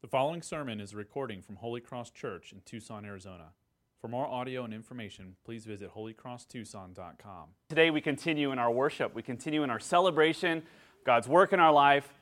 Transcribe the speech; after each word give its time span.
The 0.00 0.06
following 0.06 0.42
sermon 0.42 0.80
is 0.80 0.92
a 0.92 0.96
recording 0.96 1.42
from 1.42 1.56
Holy 1.56 1.80
Cross 1.80 2.10
Church 2.10 2.52
in 2.52 2.60
Tucson, 2.64 3.04
Arizona. 3.04 3.46
For 4.00 4.06
more 4.06 4.28
audio 4.28 4.62
and 4.62 4.72
information, 4.72 5.34
please 5.44 5.64
visit 5.64 5.92
holycrosstucson.com. 5.92 7.48
Today 7.68 7.90
we 7.90 8.00
continue 8.00 8.52
in 8.52 8.60
our 8.60 8.70
worship, 8.70 9.12
we 9.12 9.22
continue 9.22 9.64
in 9.64 9.70
our 9.70 9.80
celebration, 9.80 10.62
God's 11.04 11.26
work 11.26 11.52
in 11.52 11.58
our 11.58 11.72
life, 11.72 12.14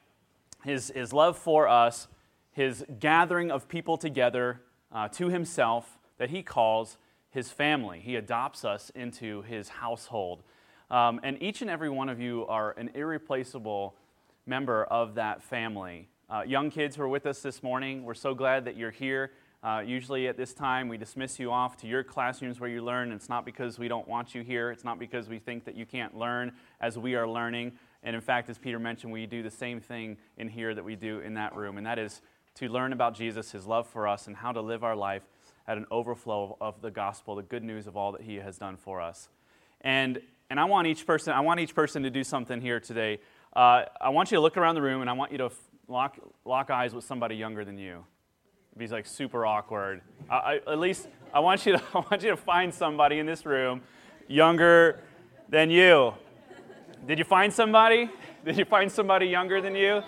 His, 0.65 0.91
his 0.97 1.13
love 1.13 1.37
for 1.37 1.69
us, 1.69 2.09
His 2.51 2.83
gathering 2.99 3.51
of 3.51 3.69
people 3.69 3.99
together 3.99 4.63
uh, 4.91 5.09
to 5.09 5.29
Himself 5.29 5.99
that 6.17 6.31
He 6.31 6.43
calls 6.43 6.97
His 7.29 7.51
family. 7.51 8.01
He 8.01 8.17
adopts 8.17 8.65
us 8.65 8.91
into 8.95 9.43
His 9.43 9.69
household. 9.69 10.45
Um, 10.91 11.21
and 11.23 11.43
each 11.43 11.61
and 11.61 11.69
every 11.69 11.91
one 11.91 12.09
of 12.09 12.21
you 12.21 12.47
are 12.47 12.71
an 12.79 12.93
irreplaceable 12.95 13.97
member 14.47 14.85
of 14.85 15.17
that 15.17 15.43
family. 15.43 16.09
Uh, 16.29 16.43
young 16.45 16.71
kids 16.71 16.97
who 16.97 17.03
are 17.03 17.09
with 17.09 17.25
us 17.25 17.41
this 17.41 17.63
morning, 17.63 18.03
we're 18.03 18.13
so 18.13 18.35
glad 18.35 18.65
that 18.65 18.77
you're 18.77 18.91
here. 18.91 19.31
Uh, 19.63 19.81
usually 19.87 20.27
at 20.27 20.37
this 20.37 20.53
time, 20.53 20.89
we 20.89 20.99
dismiss 20.99 21.39
you 21.39 21.53
off 21.53 21.77
to 21.77 21.87
your 21.87 22.03
classrooms 22.03 22.59
where 22.59 22.69
you 22.69 22.83
learn. 22.83 23.13
It's 23.13 23.29
not 23.29 23.45
because 23.45 23.79
we 23.79 23.87
don't 23.87 24.09
want 24.09 24.35
you 24.35 24.43
here, 24.43 24.73
it's 24.73 24.83
not 24.83 24.99
because 24.99 25.29
we 25.29 25.39
think 25.39 25.65
that 25.67 25.77
you 25.77 25.87
can't 25.87 26.17
learn 26.17 26.51
as 26.81 26.99
we 26.99 27.15
are 27.15 27.29
learning. 27.29 27.75
And 28.03 28.17
in 28.17 28.21
fact, 28.21 28.51
as 28.51 28.59
Peter 28.59 28.81
mentioned, 28.81 29.13
we 29.13 29.27
do 29.27 29.45
the 29.45 29.53
same 29.53 29.81
thing 29.81 30.17
in 30.37 30.49
here 30.49 30.75
that 30.75 30.85
we 30.85 30.97
do 30.97 31.21
in 31.21 31.35
that 31.35 31.55
room, 31.55 31.79
and 31.79 31.87
that 31.87 31.97
is 31.97 32.21
to 32.57 32.69
learn 32.69 32.93
about 32.93 33.15
Jesus, 33.15 33.53
his 33.53 33.65
love 33.65 33.87
for 33.87 34.09
us, 34.09 34.27
and 34.27 34.35
how 34.35 34.51
to 34.51 34.61
live 34.61 34.83
our 34.83 34.97
life 34.97 35.23
at 35.69 35.77
an 35.77 35.87
overflow 35.93 36.57
of 36.61 36.83
the 36.83 36.91
gospel, 36.91 37.37
the 37.37 37.43
good 37.43 37.63
news 37.63 37.87
of 37.87 37.97
all 37.97 38.11
that 38.11 38.23
he 38.23 38.37
has 38.37 38.59
done 38.59 38.77
for 38.77 39.01
us. 39.01 39.29
And, 39.81 40.21
and 40.51 40.59
I, 40.59 40.65
want 40.65 40.89
each 40.89 41.07
person, 41.07 41.35
I 41.35 41.41
want 41.41 41.61
each 41.61 41.75
person 41.75 42.03
to 42.03 42.11
do 42.11 42.25
something 42.25 42.61
here 42.61 42.81
today. 42.81 43.21
Uh, 43.55 43.85
I 44.01 44.09
want 44.09 44.33
you 44.33 44.39
to 44.39 44.41
look 44.41 44.57
around 44.57 44.75
the 44.75 44.83
room, 44.83 45.03
and 45.03 45.09
I 45.09 45.13
want 45.13 45.31
you 45.31 45.39
to 45.39 45.51
lock, 45.89 46.19
lock 46.45 46.71
eyes 46.71 46.95
with 46.95 47.05
somebody 47.05 47.37
younger 47.37 47.65
than 47.65 47.79
you. 47.79 48.05
He's 48.79 48.93
like 48.93 49.07
super 49.07 49.47
awkward. 49.47 50.03
I, 50.29 50.35
I, 50.35 50.73
at 50.73 50.79
least 50.79 51.09
I 51.33 51.41
want, 51.41 51.65
you 51.65 51.73
to, 51.73 51.83
I 51.95 51.99
want 51.99 52.23
you 52.23 52.31
to 52.31 52.37
find 52.37 52.73
somebody 52.73 53.19
in 53.19 53.27
this 53.27 53.47
room 53.47 53.83
younger 54.29 55.01
than 55.49 55.71
you. 55.71 56.15
Did 57.07 57.19
you 57.19 57.25
find 57.25 57.53
somebody? 57.53 58.11
Did 58.45 58.59
you 58.59 58.65
find 58.65 58.91
somebody 58.91 59.27
younger 59.27 59.61
than 59.61 59.75
you? 59.75 60.03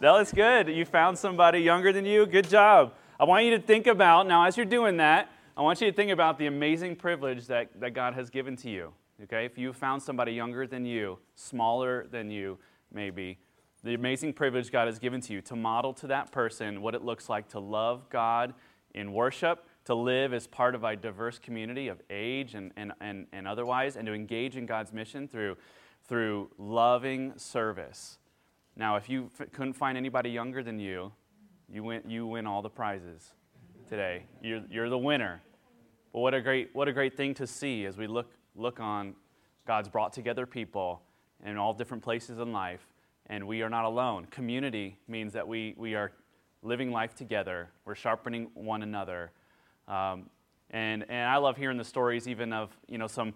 That 0.00 0.12
was 0.12 0.32
good. 0.32 0.68
You 0.68 0.84
found 0.84 1.16
somebody 1.16 1.60
younger 1.60 1.92
than 1.92 2.04
you. 2.04 2.26
Good 2.26 2.48
job. 2.48 2.92
I 3.18 3.24
want 3.24 3.44
you 3.44 3.52
to 3.52 3.60
think 3.60 3.86
about, 3.86 4.26
now 4.26 4.44
as 4.44 4.56
you're 4.56 4.66
doing 4.66 4.96
that, 4.96 5.30
I 5.56 5.62
want 5.62 5.80
you 5.80 5.88
to 5.88 5.96
think 5.96 6.10
about 6.10 6.38
the 6.38 6.46
amazing 6.46 6.96
privilege 6.96 7.46
that, 7.46 7.68
that 7.80 7.94
God 7.94 8.14
has 8.14 8.28
given 8.28 8.56
to 8.56 8.70
you. 8.70 8.92
Okay? 9.22 9.44
If 9.44 9.56
you 9.56 9.72
found 9.72 10.02
somebody 10.02 10.32
younger 10.32 10.66
than 10.66 10.84
you, 10.84 11.18
smaller 11.36 12.06
than 12.10 12.30
you, 12.30 12.58
maybe, 12.94 13.38
the 13.82 13.94
amazing 13.94 14.32
privilege 14.32 14.72
God 14.72 14.86
has 14.86 14.98
given 14.98 15.20
to 15.22 15.34
you 15.34 15.42
to 15.42 15.56
model 15.56 15.92
to 15.94 16.06
that 16.06 16.32
person 16.32 16.80
what 16.80 16.94
it 16.94 17.04
looks 17.04 17.28
like 17.28 17.48
to 17.48 17.60
love 17.60 18.08
God 18.08 18.54
in 18.94 19.12
worship, 19.12 19.66
to 19.84 19.94
live 19.94 20.32
as 20.32 20.46
part 20.46 20.74
of 20.74 20.84
a 20.84 20.96
diverse 20.96 21.38
community 21.38 21.88
of 21.88 22.00
age 22.08 22.54
and, 22.54 22.72
and, 22.76 22.92
and, 23.00 23.26
and 23.32 23.46
otherwise, 23.46 23.96
and 23.96 24.06
to 24.06 24.14
engage 24.14 24.56
in 24.56 24.64
God's 24.64 24.92
mission 24.92 25.28
through, 25.28 25.56
through 26.08 26.50
loving 26.56 27.34
service. 27.36 28.18
Now, 28.76 28.96
if 28.96 29.10
you 29.10 29.30
f- 29.38 29.52
couldn't 29.52 29.74
find 29.74 29.98
anybody 29.98 30.30
younger 30.30 30.62
than 30.62 30.78
you, 30.78 31.12
you 31.68 31.82
win, 31.82 32.02
you 32.08 32.26
win 32.26 32.46
all 32.46 32.62
the 32.62 32.70
prizes 32.70 33.34
today. 33.86 34.24
You're, 34.42 34.62
you're 34.70 34.88
the 34.88 34.98
winner. 34.98 35.42
But 36.12 36.20
what 36.20 36.32
a 36.32 36.40
great, 36.40 36.70
what 36.72 36.88
a 36.88 36.92
great 36.92 37.16
thing 37.16 37.34
to 37.34 37.46
see 37.46 37.84
as 37.84 37.98
we 37.98 38.06
look, 38.06 38.32
look 38.56 38.80
on 38.80 39.14
God's 39.66 39.88
brought 39.88 40.12
together 40.12 40.46
people 40.46 41.02
in 41.44 41.56
all 41.56 41.74
different 41.74 42.02
places 42.02 42.38
in 42.38 42.52
life, 42.52 42.86
and 43.26 43.46
we 43.46 43.62
are 43.62 43.70
not 43.70 43.84
alone. 43.84 44.26
Community 44.26 44.98
means 45.06 45.32
that 45.34 45.46
we, 45.46 45.74
we 45.76 45.94
are 45.94 46.12
living 46.62 46.90
life 46.90 47.14
together, 47.14 47.68
we're 47.84 47.94
sharpening 47.94 48.48
one 48.54 48.82
another. 48.82 49.30
Um, 49.86 50.30
and, 50.70 51.04
and 51.08 51.28
I 51.28 51.36
love 51.36 51.56
hearing 51.56 51.76
the 51.76 51.84
stories 51.84 52.26
even 52.26 52.52
of, 52.52 52.70
you 52.88 52.98
know, 52.98 53.06
some, 53.06 53.34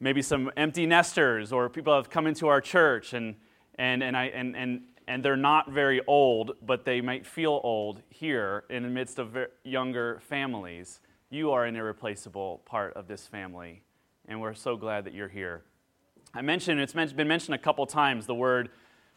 maybe 0.00 0.22
some 0.22 0.50
empty 0.56 0.86
nesters 0.86 1.52
or 1.52 1.70
people 1.70 1.94
have 1.94 2.10
come 2.10 2.26
into 2.26 2.48
our 2.48 2.60
church 2.60 3.12
and, 3.12 3.36
and, 3.76 4.02
and, 4.02 4.16
I, 4.16 4.24
and, 4.26 4.56
and, 4.56 4.82
and 5.06 5.24
they're 5.24 5.36
not 5.36 5.70
very 5.70 6.00
old, 6.06 6.56
but 6.62 6.84
they 6.84 7.00
might 7.00 7.26
feel 7.26 7.60
old 7.62 8.02
here 8.10 8.64
in 8.70 8.82
the 8.82 8.88
midst 8.88 9.18
of 9.18 9.36
younger 9.62 10.20
families. 10.28 11.00
You 11.30 11.52
are 11.52 11.64
an 11.64 11.76
irreplaceable 11.76 12.62
part 12.64 12.94
of 12.94 13.06
this 13.06 13.26
family, 13.26 13.82
and 14.26 14.40
we're 14.40 14.54
so 14.54 14.76
glad 14.76 15.04
that 15.04 15.14
you're 15.14 15.28
here. 15.28 15.62
I 16.36 16.42
mentioned, 16.42 16.80
it's 16.80 16.92
been 16.92 17.28
mentioned 17.28 17.54
a 17.54 17.58
couple 17.58 17.86
times, 17.86 18.26
the 18.26 18.34
word 18.34 18.70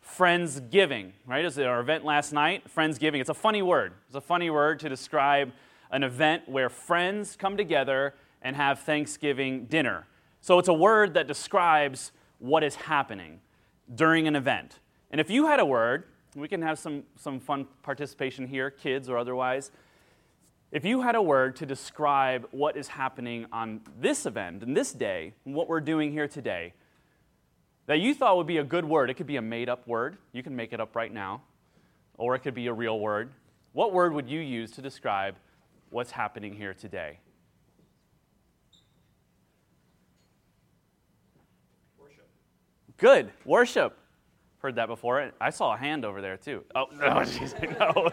Friendsgiving, 0.05 1.13
right? 1.25 1.43
It 1.43 1.57
our 1.59 1.79
event 1.79 2.05
last 2.05 2.31
night, 2.31 2.63
Friendsgiving. 2.73 3.19
It's 3.19 3.29
a 3.31 3.33
funny 3.33 3.63
word. 3.63 3.93
It's 4.05 4.15
a 4.15 4.21
funny 4.21 4.51
word 4.51 4.79
to 4.81 4.89
describe 4.89 5.51
an 5.89 6.03
event 6.03 6.47
where 6.47 6.69
friends 6.69 7.35
come 7.35 7.57
together 7.57 8.13
and 8.43 8.55
have 8.55 8.81
Thanksgiving 8.81 9.65
dinner. 9.65 10.05
So 10.41 10.59
it's 10.59 10.67
a 10.67 10.73
word 10.73 11.15
that 11.15 11.27
describes 11.27 12.11
what 12.37 12.63
is 12.63 12.75
happening 12.75 13.39
during 13.95 14.27
an 14.27 14.35
event. 14.35 14.79
And 15.09 15.19
if 15.19 15.31
you 15.31 15.47
had 15.47 15.59
a 15.59 15.65
word, 15.65 16.03
we 16.35 16.47
can 16.47 16.61
have 16.61 16.77
some, 16.77 17.03
some 17.15 17.39
fun 17.39 17.65
participation 17.81 18.45
here, 18.45 18.69
kids 18.69 19.09
or 19.09 19.17
otherwise. 19.17 19.71
If 20.71 20.85
you 20.85 21.01
had 21.01 21.15
a 21.15 21.21
word 21.21 21.55
to 21.55 21.65
describe 21.65 22.47
what 22.51 22.77
is 22.77 22.89
happening 22.89 23.47
on 23.51 23.81
this 23.99 24.27
event, 24.27 24.61
and 24.61 24.77
this 24.77 24.93
day, 24.93 25.33
what 25.45 25.67
we're 25.67 25.81
doing 25.81 26.11
here 26.11 26.27
today, 26.27 26.73
that 27.87 27.99
you 27.99 28.13
thought 28.13 28.37
would 28.37 28.47
be 28.47 28.57
a 28.57 28.63
good 28.63 28.85
word. 28.85 29.09
It 29.09 29.15
could 29.15 29.27
be 29.27 29.37
a 29.37 29.41
made 29.41 29.69
up 29.69 29.87
word. 29.87 30.17
You 30.33 30.43
can 30.43 30.55
make 30.55 30.73
it 30.73 30.79
up 30.79 30.95
right 30.95 31.11
now. 31.11 31.41
Or 32.17 32.35
it 32.35 32.39
could 32.39 32.53
be 32.53 32.67
a 32.67 32.73
real 32.73 32.99
word. 32.99 33.31
What 33.73 33.93
word 33.93 34.13
would 34.13 34.27
you 34.27 34.39
use 34.39 34.71
to 34.71 34.81
describe 34.81 35.35
what's 35.89 36.11
happening 36.11 36.53
here 36.53 36.73
today? 36.73 37.19
Worship. 41.97 42.27
Good. 42.97 43.31
Worship. 43.45 43.97
Heard 44.59 44.75
that 44.75 44.87
before. 44.87 45.31
I 45.39 45.49
saw 45.51 45.73
a 45.73 45.77
hand 45.77 46.03
over 46.03 46.21
there 46.21 46.37
too. 46.37 46.63
Oh, 46.75 46.87
no, 46.93 47.05
jeez, 47.05 47.79
no. 47.79 48.09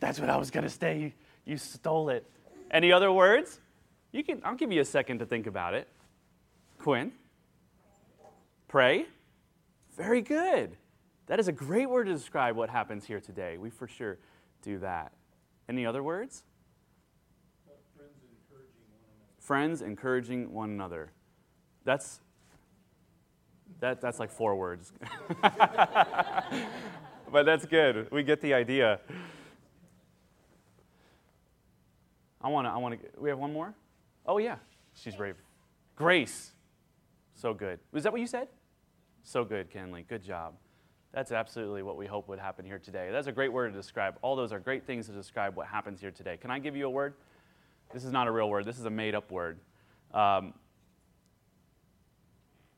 That's 0.00 0.18
what 0.18 0.28
I 0.28 0.36
was 0.36 0.50
going 0.50 0.64
to 0.64 0.70
say. 0.70 1.14
You 1.44 1.56
stole 1.56 2.08
it. 2.08 2.28
Any 2.70 2.90
other 2.90 3.12
words? 3.12 3.60
You 4.10 4.24
can, 4.24 4.40
I'll 4.44 4.56
give 4.56 4.72
you 4.72 4.80
a 4.80 4.84
second 4.84 5.20
to 5.20 5.26
think 5.26 5.46
about 5.46 5.74
it. 5.74 5.86
Quinn? 6.78 7.12
Pray? 8.72 9.06
Very 9.98 10.22
good. 10.22 10.78
That 11.26 11.38
is 11.38 11.46
a 11.46 11.52
great 11.52 11.90
word 11.90 12.04
to 12.04 12.14
describe 12.14 12.56
what 12.56 12.70
happens 12.70 13.04
here 13.04 13.20
today. 13.20 13.58
We 13.58 13.68
for 13.68 13.86
sure 13.86 14.16
do 14.62 14.78
that. 14.78 15.12
Any 15.68 15.84
other 15.84 16.02
words? 16.02 16.44
friends 17.94 18.22
encouraging 18.22 18.88
one 18.88 19.00
another. 19.02 19.40
Friends 19.40 19.82
encouraging 19.82 20.50
one 20.54 20.70
another. 20.70 21.12
That's 21.84 22.20
that, 23.80 24.00
that's 24.00 24.18
like 24.18 24.30
four 24.30 24.56
words. 24.56 24.94
but 25.42 26.46
that's 27.44 27.66
good. 27.66 28.10
We 28.10 28.22
get 28.22 28.40
the 28.40 28.54
idea. 28.54 29.00
I 32.40 32.48
want 32.48 32.66
to, 32.66 32.70
I 32.70 32.78
want 32.78 32.98
to, 32.98 33.06
we 33.20 33.28
have 33.28 33.38
one 33.38 33.52
more? 33.52 33.74
Oh, 34.24 34.38
yeah. 34.38 34.56
She's 34.94 35.14
brave. 35.14 35.36
Grace. 35.94 36.52
So 37.34 37.52
good. 37.52 37.78
Was 37.92 38.04
that 38.04 38.12
what 38.12 38.22
you 38.22 38.26
said? 38.26 38.48
So 39.22 39.44
good, 39.44 39.70
Kenley. 39.70 40.06
Good 40.06 40.22
job. 40.22 40.54
That's 41.12 41.30
absolutely 41.30 41.82
what 41.82 41.96
we 41.96 42.06
hope 42.06 42.28
would 42.28 42.38
happen 42.38 42.64
here 42.64 42.78
today. 42.78 43.10
That's 43.12 43.26
a 43.26 43.32
great 43.32 43.52
word 43.52 43.72
to 43.72 43.78
describe. 43.78 44.16
All 44.22 44.34
those 44.34 44.52
are 44.52 44.58
great 44.58 44.86
things 44.86 45.06
to 45.06 45.12
describe 45.12 45.56
what 45.56 45.66
happens 45.66 46.00
here 46.00 46.10
today. 46.10 46.36
Can 46.36 46.50
I 46.50 46.58
give 46.58 46.74
you 46.74 46.86
a 46.86 46.90
word? 46.90 47.14
This 47.92 48.04
is 48.04 48.12
not 48.12 48.26
a 48.26 48.30
real 48.30 48.48
word, 48.48 48.64
this 48.64 48.78
is 48.78 48.86
a 48.86 48.90
made 48.90 49.14
up 49.14 49.30
word. 49.30 49.58
Um, 50.14 50.54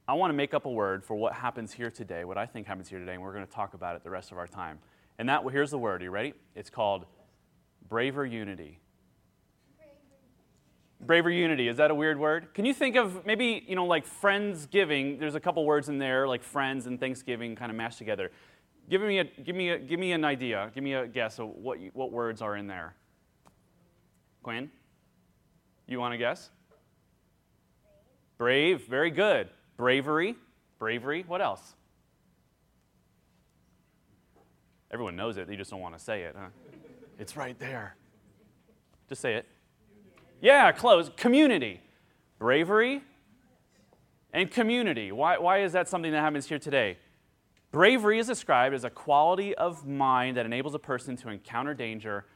I 0.07 0.15
want 0.15 0.31
to 0.31 0.35
make 0.35 0.53
up 0.53 0.67
a 0.67 0.71
word 0.71 1.05
for 1.05 1.15
what 1.15 1.33
happens 1.33 1.73
here 1.73 1.91
today, 1.91 2.25
what 2.25 2.37
I 2.37 2.45
think 2.45 2.67
happens 2.67 2.89
here 2.89 2.99
today, 2.99 3.15
and 3.15 3.23
we're 3.23 3.33
going 3.33 3.47
to 3.47 3.53
talk 3.53 3.75
about 3.75 3.97
it 3.97 4.05
the 4.05 4.11
rest 4.11 4.33
of 4.33 4.39
our 4.39 4.47
time. 4.47 4.79
And 5.19 5.29
that, 5.29 5.43
here's 5.51 5.71
the 5.71 5.79
word. 5.79 6.03
Are 6.03 6.05
you 6.05 6.11
ready? 6.11 6.35
It's 6.55 6.69
called 6.69 7.07
braver 7.89 8.27
unity. 8.27 8.81
Braver 11.07 11.31
unity, 11.31 11.69
is 11.69 11.77
that 11.77 11.91
a 11.91 11.95
weird 11.95 12.19
word? 12.19 12.55
Can 12.55 12.65
you 12.65 12.73
think 12.73 12.97
of 12.97 13.27
maybe, 13.27 13.65
you 13.67 13.77
know, 13.77 13.85
like 13.85 14.07
friends 14.07 14.67
giving? 14.67 15.19
There's 15.19 15.35
a 15.35 15.41
couple 15.41 15.65
words 15.65 15.89
in 15.89 15.99
there, 15.99 16.27
like 16.27 16.43
friends 16.43 16.87
and 16.87 16.99
Thanksgiving 16.99 17.55
kind 17.57 17.71
of 17.71 17.77
mashed 17.77 17.99
together. 17.99 18.31
Give 18.89 19.01
me, 19.03 19.19
a, 19.19 19.25
give 19.25 19.55
me, 19.57 19.71
a, 19.71 19.79
give 19.79 20.01
me 20.01 20.13
an 20.13 20.25
idea. 20.25 20.71
Give 20.75 20.83
me 20.83 20.95
a 20.95 21.07
guess 21.07 21.39
of 21.39 21.49
what, 21.49 21.79
what 21.93 22.11
words 22.11 22.41
are 22.43 22.57
in 22.57 22.67
there. 22.67 22.95
Quinn? 24.43 24.71
You 25.87 26.01
want 26.01 26.13
to 26.13 26.19
guess? 26.19 26.51
Brave, 28.39 28.87
very 28.87 29.11
good. 29.11 29.49
Bravery, 29.77 30.37
bravery. 30.79 31.25
What 31.27 31.41
else? 31.41 31.75
Everyone 34.91 35.17
knows 35.17 35.37
it, 35.37 35.51
you 35.51 35.57
just 35.57 35.71
don't 35.71 35.81
want 35.81 35.99
to 35.99 36.03
say 36.03 36.23
it, 36.23 36.37
huh? 36.39 36.49
It's 37.19 37.37
right 37.37 37.59
there. 37.59 37.97
Just 39.09 39.21
say 39.21 39.35
it. 39.35 39.47
Yeah, 40.45 40.73
close. 40.73 41.11
Community. 41.17 41.81
Bravery 42.39 43.01
and 44.31 44.51
community. 44.51 45.11
Why, 45.11 45.39
why 45.39 45.63
is 45.63 45.73
that 45.73 45.89
something 45.89 46.13
that 46.13 46.21
happens 46.21 46.47
here 46.47 46.59
today? 46.59 46.99
Bravery 47.73 48.19
is 48.19 48.27
described 48.27 48.75
as 48.75 48.85
a 48.85 48.91
quality 48.91 49.55
of 49.55 49.87
mind 49.87 50.37
that 50.37 50.45
enables 50.45 50.75
a 50.75 50.79
person 50.79 51.17
to 51.17 51.31
encounter 51.31 51.73
danger 51.73 52.27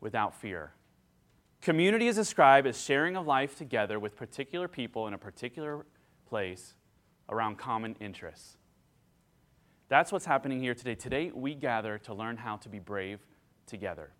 without 0.00 0.34
fear. 0.34 0.72
Community 1.60 2.08
is 2.08 2.16
described 2.16 2.66
as 2.66 2.80
sharing 2.80 3.18
of 3.18 3.26
life 3.26 3.54
together 3.54 4.00
with 4.00 4.16
particular 4.16 4.66
people 4.66 5.06
in 5.06 5.12
a 5.12 5.18
particular 5.18 5.84
place 6.26 6.72
around 7.28 7.58
common 7.58 7.96
interests. 8.00 8.56
That's 9.90 10.10
what's 10.10 10.24
happening 10.24 10.58
here 10.58 10.74
today. 10.74 10.94
Today, 10.94 11.30
we 11.34 11.54
gather 11.54 11.98
to 11.98 12.14
learn 12.14 12.38
how 12.38 12.56
to 12.56 12.70
be 12.70 12.78
brave 12.78 13.20
together. 13.66 14.14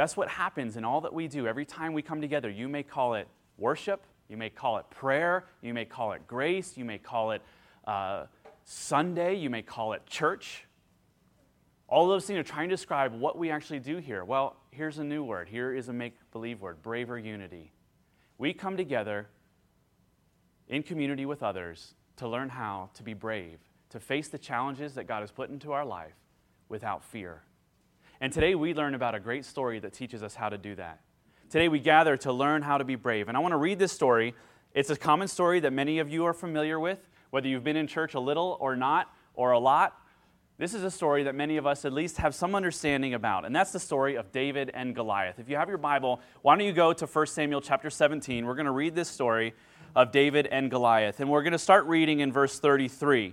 That's 0.00 0.16
what 0.16 0.30
happens 0.30 0.78
in 0.78 0.84
all 0.86 1.02
that 1.02 1.12
we 1.12 1.28
do. 1.28 1.46
Every 1.46 1.66
time 1.66 1.92
we 1.92 2.00
come 2.00 2.22
together, 2.22 2.48
you 2.48 2.70
may 2.70 2.82
call 2.82 3.16
it 3.16 3.28
worship, 3.58 4.06
you 4.30 4.38
may 4.38 4.48
call 4.48 4.78
it 4.78 4.88
prayer, 4.88 5.44
you 5.60 5.74
may 5.74 5.84
call 5.84 6.12
it 6.12 6.26
grace, 6.26 6.78
you 6.78 6.86
may 6.86 6.96
call 6.96 7.32
it 7.32 7.42
uh, 7.86 8.24
Sunday, 8.64 9.34
you 9.34 9.50
may 9.50 9.60
call 9.60 9.92
it 9.92 10.06
church. 10.06 10.64
All 11.86 12.08
those 12.08 12.24
things 12.24 12.38
are 12.38 12.42
trying 12.42 12.70
to 12.70 12.74
describe 12.74 13.12
what 13.12 13.36
we 13.36 13.50
actually 13.50 13.80
do 13.80 13.98
here. 13.98 14.24
Well, 14.24 14.56
here's 14.70 14.96
a 14.96 15.04
new 15.04 15.22
word. 15.22 15.50
Here 15.50 15.74
is 15.74 15.90
a 15.90 15.92
make 15.92 16.14
believe 16.32 16.62
word 16.62 16.80
braver 16.80 17.18
unity. 17.18 17.70
We 18.38 18.54
come 18.54 18.78
together 18.78 19.28
in 20.66 20.82
community 20.82 21.26
with 21.26 21.42
others 21.42 21.92
to 22.16 22.26
learn 22.26 22.48
how 22.48 22.88
to 22.94 23.02
be 23.02 23.12
brave, 23.12 23.58
to 23.90 24.00
face 24.00 24.28
the 24.28 24.38
challenges 24.38 24.94
that 24.94 25.06
God 25.06 25.20
has 25.20 25.30
put 25.30 25.50
into 25.50 25.72
our 25.72 25.84
life 25.84 26.16
without 26.70 27.04
fear. 27.04 27.42
And 28.22 28.34
today 28.34 28.54
we 28.54 28.74
learn 28.74 28.94
about 28.94 29.14
a 29.14 29.20
great 29.20 29.46
story 29.46 29.78
that 29.78 29.94
teaches 29.94 30.22
us 30.22 30.34
how 30.34 30.50
to 30.50 30.58
do 30.58 30.74
that. 30.74 31.00
Today 31.48 31.68
we 31.68 31.78
gather 31.78 32.18
to 32.18 32.32
learn 32.34 32.60
how 32.60 32.76
to 32.76 32.84
be 32.84 32.94
brave. 32.94 33.28
And 33.28 33.36
I 33.36 33.40
want 33.40 33.52
to 33.52 33.56
read 33.56 33.78
this 33.78 33.92
story. 33.92 34.34
It's 34.74 34.90
a 34.90 34.96
common 34.96 35.26
story 35.26 35.60
that 35.60 35.72
many 35.72 36.00
of 36.00 36.10
you 36.10 36.26
are 36.26 36.34
familiar 36.34 36.78
with, 36.78 37.08
whether 37.30 37.48
you've 37.48 37.64
been 37.64 37.78
in 37.78 37.86
church 37.86 38.12
a 38.12 38.20
little 38.20 38.58
or 38.60 38.76
not, 38.76 39.10
or 39.32 39.52
a 39.52 39.58
lot. 39.58 39.96
This 40.58 40.74
is 40.74 40.84
a 40.84 40.90
story 40.90 41.22
that 41.22 41.34
many 41.34 41.56
of 41.56 41.66
us 41.66 41.86
at 41.86 41.94
least 41.94 42.18
have 42.18 42.34
some 42.34 42.54
understanding 42.54 43.14
about, 43.14 43.46
and 43.46 43.56
that's 43.56 43.72
the 43.72 43.80
story 43.80 44.16
of 44.16 44.30
David 44.32 44.70
and 44.74 44.94
Goliath. 44.94 45.38
If 45.38 45.48
you 45.48 45.56
have 45.56 45.70
your 45.70 45.78
Bible, 45.78 46.20
why 46.42 46.54
don't 46.54 46.66
you 46.66 46.74
go 46.74 46.92
to 46.92 47.06
1 47.06 47.26
Samuel 47.28 47.62
chapter 47.62 47.88
17? 47.88 48.44
We're 48.44 48.54
going 48.54 48.66
to 48.66 48.70
read 48.70 48.94
this 48.94 49.08
story 49.08 49.54
of 49.96 50.12
David 50.12 50.46
and 50.46 50.70
Goliath, 50.70 51.20
and 51.20 51.30
we're 51.30 51.42
going 51.42 51.52
to 51.52 51.58
start 51.58 51.86
reading 51.86 52.20
in 52.20 52.30
verse 52.30 52.58
33. 52.58 53.32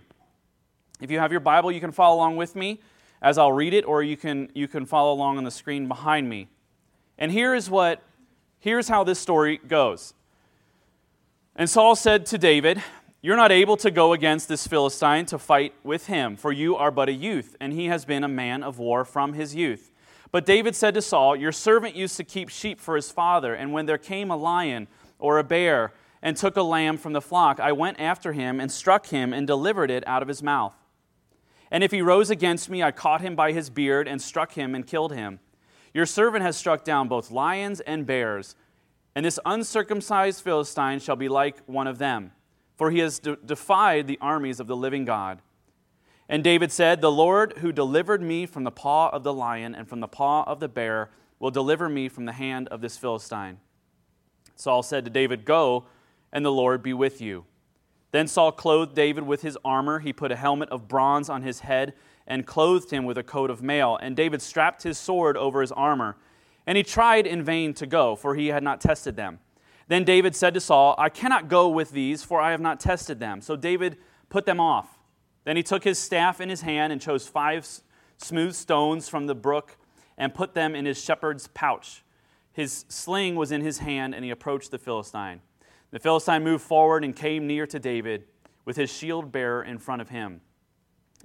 If 1.01 1.11
you 1.11 1.19
have 1.19 1.31
your 1.31 1.41
Bible, 1.41 1.73
you 1.73 1.81
can 1.81 1.91
follow 1.91 2.15
along 2.15 2.37
with 2.37 2.55
me 2.55 2.79
as 3.21 3.37
I'll 3.37 3.53
read 3.53 3.73
it, 3.73 3.85
or 3.85 4.03
you 4.03 4.17
can, 4.17 4.49
you 4.53 4.67
can 4.67 4.85
follow 4.85 5.13
along 5.13 5.37
on 5.37 5.43
the 5.43 5.51
screen 5.51 5.87
behind 5.87 6.29
me. 6.29 6.47
And 7.17 7.31
here 7.31 7.55
is 7.55 7.69
what, 7.69 8.03
here's 8.59 8.87
how 8.87 9.03
this 9.03 9.19
story 9.19 9.57
goes. 9.57 10.13
And 11.55 11.69
Saul 11.69 11.95
said 11.95 12.25
to 12.27 12.37
David, 12.37 12.81
You're 13.21 13.35
not 13.35 13.51
able 13.51 13.77
to 13.77 13.89
go 13.89 14.13
against 14.13 14.47
this 14.47 14.67
Philistine 14.67 15.25
to 15.27 15.39
fight 15.39 15.73
with 15.83 16.05
him, 16.05 16.35
for 16.35 16.51
you 16.51 16.75
are 16.75 16.91
but 16.91 17.09
a 17.09 17.13
youth, 17.13 17.55
and 17.59 17.73
he 17.73 17.87
has 17.87 18.05
been 18.05 18.23
a 18.23 18.27
man 18.27 18.61
of 18.61 18.77
war 18.77 19.03
from 19.03 19.33
his 19.33 19.55
youth. 19.55 19.91
But 20.31 20.45
David 20.45 20.75
said 20.75 20.93
to 20.93 21.01
Saul, 21.01 21.35
Your 21.35 21.51
servant 21.51 21.95
used 21.95 22.17
to 22.17 22.23
keep 22.23 22.49
sheep 22.49 22.79
for 22.79 22.95
his 22.95 23.09
father, 23.11 23.55
and 23.55 23.73
when 23.73 23.87
there 23.87 23.97
came 23.97 24.29
a 24.29 24.37
lion 24.37 24.87
or 25.17 25.39
a 25.39 25.43
bear 25.43 25.93
and 26.21 26.37
took 26.37 26.57
a 26.57 26.61
lamb 26.61 26.97
from 26.97 27.13
the 27.13 27.21
flock, 27.21 27.59
I 27.59 27.71
went 27.71 27.99
after 27.99 28.33
him 28.33 28.59
and 28.59 28.71
struck 28.71 29.07
him 29.07 29.33
and 29.33 29.47
delivered 29.47 29.89
it 29.89 30.05
out 30.07 30.21
of 30.21 30.27
his 30.27 30.43
mouth. 30.43 30.73
And 31.71 31.83
if 31.83 31.91
he 31.91 32.01
rose 32.01 32.29
against 32.29 32.69
me, 32.69 32.81
I 32.81 32.91
caught 32.91 33.21
him 33.21 33.35
by 33.35 33.51
his 33.51 33.69
beard 33.69 34.07
and 34.07 34.21
struck 34.21 34.53
him 34.53 34.73
and 34.73 34.85
killed 34.85 35.13
him. 35.13 35.39
Your 35.93 36.05
servant 36.05 36.43
has 36.43 36.55
struck 36.55 36.83
down 36.83 37.07
both 37.07 37.31
lions 37.31 37.79
and 37.81 38.05
bears, 38.05 38.55
and 39.15 39.25
this 39.25 39.39
uncircumcised 39.45 40.43
Philistine 40.43 40.99
shall 40.99 41.15
be 41.15 41.27
like 41.27 41.57
one 41.65 41.87
of 41.87 41.97
them, 41.97 42.31
for 42.75 42.91
he 42.91 42.99
has 42.99 43.19
de- 43.19 43.35
defied 43.35 44.07
the 44.07 44.19
armies 44.21 44.59
of 44.59 44.67
the 44.67 44.75
living 44.75 45.05
God. 45.05 45.41
And 46.29 46.43
David 46.43 46.71
said, 46.71 47.01
The 47.01 47.11
Lord 47.11 47.59
who 47.59 47.71
delivered 47.71 48.21
me 48.21 48.45
from 48.45 48.63
the 48.63 48.71
paw 48.71 49.09
of 49.09 49.23
the 49.23 49.33
lion 49.33 49.73
and 49.73 49.87
from 49.87 50.01
the 50.01 50.07
paw 50.07 50.43
of 50.43 50.59
the 50.59 50.67
bear 50.67 51.09
will 51.39 51.51
deliver 51.51 51.87
me 51.89 52.09
from 52.09 52.25
the 52.25 52.33
hand 52.33 52.67
of 52.67 52.81
this 52.81 52.97
Philistine. 52.97 53.59
Saul 54.55 54.83
said 54.83 55.05
to 55.05 55.11
David, 55.11 55.45
Go, 55.45 55.85
and 56.31 56.45
the 56.45 56.51
Lord 56.51 56.83
be 56.83 56.93
with 56.93 57.21
you. 57.21 57.45
Then 58.17 58.25
Saul 58.25 58.51
clothed 58.51 58.95
David 58.95 59.27
with 59.27 59.43
his 59.43 59.59
armor. 59.63 59.99
He 59.99 60.11
put 60.11 60.31
a 60.31 60.35
helmet 60.35 60.69
of 60.69 60.87
bronze 60.87 61.29
on 61.29 61.43
his 61.43 61.59
head 61.59 61.93
and 62.25 62.47
clothed 62.47 62.89
him 62.89 63.05
with 63.05 63.15
a 63.15 63.21
coat 63.21 63.51
of 63.51 63.61
mail. 63.61 63.95
And 64.01 64.15
David 64.15 64.41
strapped 64.41 64.81
his 64.81 64.97
sword 64.97 65.37
over 65.37 65.61
his 65.61 65.71
armor. 65.71 66.17
And 66.65 66.77
he 66.79 66.83
tried 66.83 67.27
in 67.27 67.43
vain 67.43 67.75
to 67.75 67.85
go, 67.85 68.15
for 68.15 68.33
he 68.33 68.47
had 68.47 68.63
not 68.63 68.81
tested 68.81 69.17
them. 69.17 69.37
Then 69.87 70.03
David 70.03 70.35
said 70.35 70.55
to 70.55 70.59
Saul, 70.59 70.95
I 70.97 71.09
cannot 71.09 71.47
go 71.47 71.69
with 71.69 71.91
these, 71.91 72.23
for 72.23 72.41
I 72.41 72.49
have 72.49 72.59
not 72.59 72.79
tested 72.79 73.19
them. 73.19 73.39
So 73.39 73.55
David 73.55 73.97
put 74.29 74.47
them 74.47 74.59
off. 74.59 74.97
Then 75.43 75.55
he 75.55 75.61
took 75.61 75.83
his 75.83 75.99
staff 75.99 76.41
in 76.41 76.49
his 76.49 76.61
hand 76.61 76.91
and 76.91 76.99
chose 76.99 77.27
five 77.27 77.67
smooth 78.17 78.55
stones 78.55 79.07
from 79.07 79.27
the 79.27 79.35
brook 79.35 79.77
and 80.17 80.33
put 80.33 80.55
them 80.55 80.73
in 80.73 80.87
his 80.87 80.99
shepherd's 80.99 81.49
pouch. 81.49 82.03
His 82.51 82.83
sling 82.89 83.35
was 83.35 83.51
in 83.51 83.61
his 83.61 83.77
hand, 83.77 84.15
and 84.15 84.25
he 84.25 84.31
approached 84.31 84.71
the 84.71 84.79
Philistine. 84.79 85.41
The 85.91 85.99
Philistine 85.99 86.43
moved 86.43 86.63
forward 86.63 87.03
and 87.03 87.15
came 87.15 87.47
near 87.47 87.65
to 87.67 87.79
David 87.79 88.25
with 88.65 88.75
his 88.75 88.91
shield 88.91 89.31
bearer 89.31 89.63
in 89.63 89.77
front 89.77 90.01
of 90.01 90.09
him. 90.09 90.41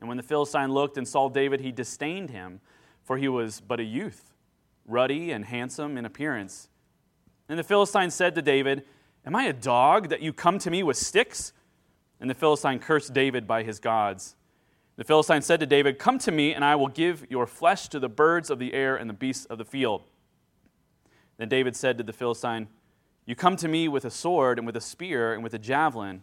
And 0.00 0.08
when 0.08 0.16
the 0.16 0.22
Philistine 0.22 0.72
looked 0.72 0.96
and 0.96 1.06
saw 1.06 1.28
David, 1.28 1.60
he 1.60 1.72
disdained 1.72 2.30
him, 2.30 2.60
for 3.02 3.18
he 3.18 3.28
was 3.28 3.60
but 3.60 3.80
a 3.80 3.84
youth, 3.84 4.32
ruddy 4.86 5.32
and 5.32 5.44
handsome 5.44 5.96
in 5.96 6.04
appearance. 6.04 6.68
And 7.48 7.58
the 7.58 7.64
Philistine 7.64 8.10
said 8.10 8.34
to 8.36 8.42
David, 8.42 8.84
Am 9.26 9.36
I 9.36 9.44
a 9.44 9.52
dog 9.52 10.08
that 10.08 10.22
you 10.22 10.32
come 10.32 10.58
to 10.60 10.70
me 10.70 10.82
with 10.82 10.96
sticks? 10.96 11.52
And 12.20 12.30
the 12.30 12.34
Philistine 12.34 12.78
cursed 12.78 13.12
David 13.12 13.46
by 13.46 13.62
his 13.62 13.80
gods. 13.80 14.36
The 14.96 15.04
Philistine 15.04 15.42
said 15.42 15.60
to 15.60 15.66
David, 15.66 15.98
Come 15.98 16.18
to 16.20 16.30
me, 16.30 16.54
and 16.54 16.64
I 16.64 16.76
will 16.76 16.88
give 16.88 17.26
your 17.30 17.46
flesh 17.46 17.88
to 17.88 17.98
the 17.98 18.08
birds 18.08 18.50
of 18.50 18.58
the 18.58 18.74
air 18.74 18.96
and 18.96 19.10
the 19.10 19.14
beasts 19.14 19.44
of 19.46 19.58
the 19.58 19.64
field. 19.64 20.02
Then 21.38 21.48
David 21.48 21.74
said 21.74 21.98
to 21.98 22.04
the 22.04 22.12
Philistine, 22.12 22.68
you 23.24 23.36
come 23.36 23.56
to 23.56 23.68
me 23.68 23.88
with 23.88 24.04
a 24.04 24.10
sword 24.10 24.58
and 24.58 24.66
with 24.66 24.76
a 24.76 24.80
spear 24.80 25.32
and 25.32 25.42
with 25.42 25.54
a 25.54 25.58
javelin, 25.58 26.22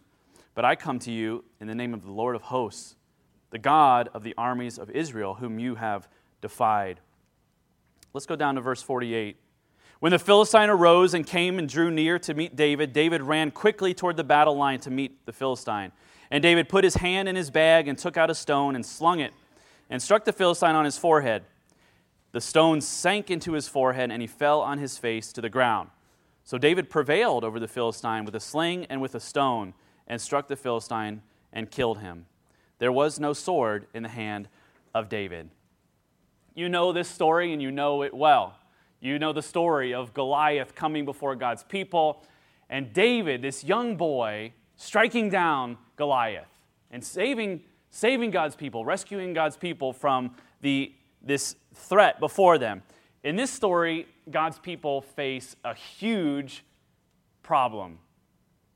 but 0.53 0.65
I 0.65 0.75
come 0.75 0.99
to 0.99 1.11
you 1.11 1.45
in 1.59 1.67
the 1.67 1.75
name 1.75 1.93
of 1.93 2.03
the 2.03 2.11
Lord 2.11 2.35
of 2.35 2.43
hosts, 2.43 2.95
the 3.51 3.57
God 3.57 4.09
of 4.13 4.23
the 4.23 4.33
armies 4.37 4.77
of 4.77 4.89
Israel, 4.89 5.35
whom 5.35 5.59
you 5.59 5.75
have 5.75 6.09
defied. 6.41 6.99
Let's 8.13 8.25
go 8.25 8.35
down 8.35 8.55
to 8.55 8.61
verse 8.61 8.81
48. 8.81 9.37
When 9.99 10.11
the 10.11 10.19
Philistine 10.19 10.69
arose 10.69 11.13
and 11.13 11.25
came 11.25 11.59
and 11.59 11.67
drew 11.67 11.91
near 11.91 12.19
to 12.19 12.33
meet 12.33 12.55
David, 12.55 12.93
David 12.93 13.21
ran 13.21 13.51
quickly 13.51 13.93
toward 13.93 14.17
the 14.17 14.23
battle 14.23 14.55
line 14.55 14.79
to 14.81 14.89
meet 14.89 15.25
the 15.25 15.33
Philistine. 15.33 15.91
And 16.31 16.41
David 16.41 16.69
put 16.69 16.83
his 16.83 16.95
hand 16.95 17.27
in 17.27 17.35
his 17.35 17.49
bag 17.49 17.87
and 17.87 17.97
took 17.97 18.15
out 18.15 18.29
a 18.29 18.35
stone 18.35 18.75
and 18.75 18.85
slung 18.85 19.19
it 19.19 19.33
and 19.89 20.01
struck 20.01 20.25
the 20.25 20.33
Philistine 20.33 20.75
on 20.75 20.85
his 20.85 20.97
forehead. 20.97 21.43
The 22.31 22.41
stone 22.41 22.81
sank 22.81 23.29
into 23.29 23.53
his 23.53 23.67
forehead 23.67 24.11
and 24.11 24.21
he 24.21 24.27
fell 24.27 24.61
on 24.61 24.77
his 24.77 24.97
face 24.97 25.33
to 25.33 25.41
the 25.41 25.49
ground. 25.49 25.89
So 26.49 26.57
David 26.57 26.89
prevailed 26.89 27.43
over 27.43 27.59
the 27.59 27.67
Philistine 27.67 28.25
with 28.25 28.33
a 28.33 28.39
sling 28.39 28.87
and 28.89 28.99
with 29.01 29.13
a 29.13 29.19
stone, 29.19 29.75
and 30.07 30.19
struck 30.19 30.47
the 30.47 30.55
Philistine 30.55 31.21
and 31.53 31.69
killed 31.69 31.99
him. 31.99 32.25
There 32.79 32.91
was 32.91 33.19
no 33.19 33.33
sword 33.33 33.85
in 33.93 34.01
the 34.01 34.09
hand 34.09 34.47
of 34.95 35.09
David. 35.09 35.51
You 36.55 36.67
know 36.67 36.91
this 36.91 37.07
story 37.07 37.53
and 37.53 37.61
you 37.61 37.69
know 37.69 38.01
it 38.01 38.15
well. 38.15 38.57
You 38.99 39.19
know 39.19 39.31
the 39.31 39.43
story 39.43 39.93
of 39.93 40.15
Goliath 40.15 40.73
coming 40.73 41.05
before 41.05 41.35
God's 41.35 41.61
people, 41.61 42.23
and 42.67 42.91
David, 42.93 43.43
this 43.43 43.63
young 43.63 43.95
boy, 43.95 44.53
striking 44.75 45.29
down 45.29 45.77
Goliath 45.97 46.49
and 46.89 47.03
saving, 47.03 47.61
saving 47.91 48.31
God's 48.31 48.55
people, 48.55 48.83
rescuing 48.83 49.33
God's 49.33 49.55
people 49.55 49.93
from 49.93 50.35
the, 50.61 50.95
this 51.21 51.57
threat 51.75 52.19
before 52.19 52.57
them. 52.57 52.81
In 53.23 53.35
this 53.35 53.51
story, 53.51 54.07
God's 54.29 54.59
people 54.59 55.01
face 55.01 55.55
a 55.65 55.73
huge 55.73 56.63
problem, 57.43 57.99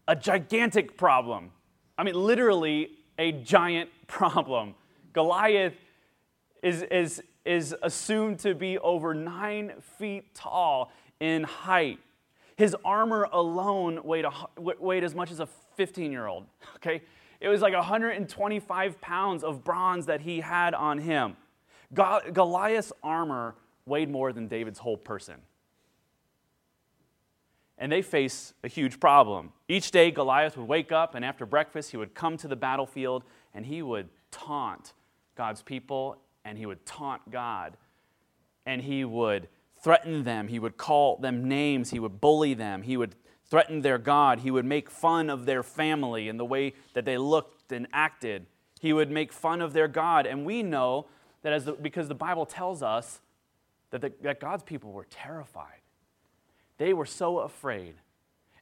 a 0.07 0.15
gigantic 0.15 0.97
problem. 0.97 1.51
I 1.97 2.03
mean, 2.03 2.15
literally, 2.15 2.89
a 3.17 3.31
giant 3.31 3.89
problem. 4.07 4.75
Goliath 5.13 5.75
is, 6.61 6.81
is, 6.83 7.21
is 7.45 7.75
assumed 7.83 8.39
to 8.39 8.53
be 8.53 8.77
over 8.79 9.13
nine 9.13 9.73
feet 9.97 10.35
tall 10.35 10.91
in 11.19 11.43
height. 11.43 11.99
His 12.57 12.75
armor 12.83 13.29
alone 13.31 14.01
weighed, 14.03 14.25
a, 14.25 14.31
weighed 14.57 15.03
as 15.03 15.15
much 15.15 15.31
as 15.31 15.39
a 15.39 15.47
15 15.77 16.11
year 16.11 16.27
old. 16.27 16.45
Okay? 16.77 17.01
It 17.39 17.49
was 17.49 17.61
like 17.61 17.73
125 17.73 19.01
pounds 19.01 19.43
of 19.43 19.65
bronze 19.65 20.05
that 20.05 20.21
he 20.21 20.39
had 20.39 20.73
on 20.73 20.97
him. 20.97 21.35
Goliath's 21.93 22.93
armor 23.03 23.55
weighed 23.85 24.09
more 24.09 24.31
than 24.33 24.47
David's 24.47 24.79
whole 24.79 24.97
person. 24.97 25.35
And 27.77 27.91
they 27.91 28.01
face 28.01 28.53
a 28.63 28.67
huge 28.67 28.99
problem. 28.99 29.51
Each 29.67 29.91
day, 29.91 30.11
Goliath 30.11 30.55
would 30.57 30.67
wake 30.67 30.91
up, 30.91 31.15
and 31.15 31.25
after 31.25 31.45
breakfast, 31.45 31.91
he 31.91 31.97
would 31.97 32.13
come 32.13 32.37
to 32.37 32.47
the 32.47 32.55
battlefield 32.55 33.23
and 33.53 33.65
he 33.65 33.81
would 33.81 34.09
taunt 34.31 34.93
God's 35.35 35.61
people 35.61 36.17
and 36.45 36.57
he 36.57 36.65
would 36.65 36.85
taunt 36.85 37.29
God. 37.31 37.77
And 38.65 38.81
he 38.81 39.03
would 39.03 39.47
threaten 39.81 40.23
them. 40.23 40.47
He 40.47 40.59
would 40.59 40.77
call 40.77 41.17
them 41.17 41.47
names. 41.47 41.91
He 41.91 41.99
would 41.99 42.21
bully 42.21 42.53
them. 42.53 42.83
He 42.83 42.95
would 42.95 43.15
threaten 43.49 43.81
their 43.81 43.97
God. 43.97 44.39
He 44.39 44.51
would 44.51 44.65
make 44.65 44.89
fun 44.89 45.29
of 45.29 45.45
their 45.45 45.63
family 45.63 46.29
and 46.29 46.39
the 46.39 46.45
way 46.45 46.73
that 46.93 47.05
they 47.05 47.17
looked 47.17 47.71
and 47.71 47.87
acted. 47.91 48.45
He 48.79 48.93
would 48.93 49.11
make 49.11 49.33
fun 49.33 49.61
of 49.61 49.73
their 49.73 49.87
God. 49.87 50.25
And 50.25 50.45
we 50.45 50.63
know 50.63 51.07
that 51.41 51.53
as 51.53 51.65
the, 51.65 51.73
because 51.73 52.07
the 52.07 52.15
Bible 52.15 52.45
tells 52.45 52.81
us 52.81 53.19
that, 53.93 54.01
the, 54.01 54.11
that 54.23 54.39
God's 54.39 54.63
people 54.63 54.91
were 54.91 55.05
terrified. 55.05 55.81
They 56.79 56.93
were 56.93 57.05
so 57.05 57.39
afraid. 57.39 57.93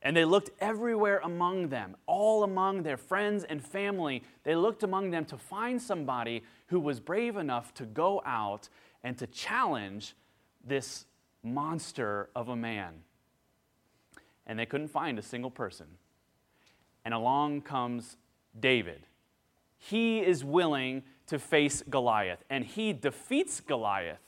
And 0.01 0.17
they 0.17 0.25
looked 0.25 0.49
everywhere 0.59 1.21
among 1.23 1.69
them, 1.69 1.95
all 2.05 2.43
among 2.43 2.83
their 2.83 2.97
friends 2.97 3.45
and 3.45 3.63
family. 3.63 4.23
They 4.43 4.55
looked 4.55 4.83
among 4.83 5.11
them 5.11 5.23
to 5.25 5.37
find 5.37 5.81
somebody 5.81 6.43
who 6.67 6.81
was 6.81 6.99
brave 6.99 7.37
enough 7.37 7.73
to 7.75 7.85
go 7.85 8.21
out 8.25 8.67
and 9.05 9.17
to 9.19 9.27
challenge 9.27 10.15
this 10.65 11.05
monster 11.43 12.29
of 12.35 12.49
a 12.49 12.55
man. 12.55 12.95
And 14.45 14.59
they 14.59 14.65
couldn't 14.65 14.89
find 14.89 15.17
a 15.17 15.21
single 15.21 15.51
person. 15.51 15.87
And 17.05 17.13
along 17.13 17.61
comes 17.61 18.17
David. 18.59 19.05
He 19.77 20.19
is 20.19 20.43
willing 20.43 21.03
to 21.27 21.39
face 21.39 21.83
Goliath, 21.89 22.43
and 22.49 22.65
he 22.65 22.91
defeats 22.91 23.61
Goliath. 23.61 24.19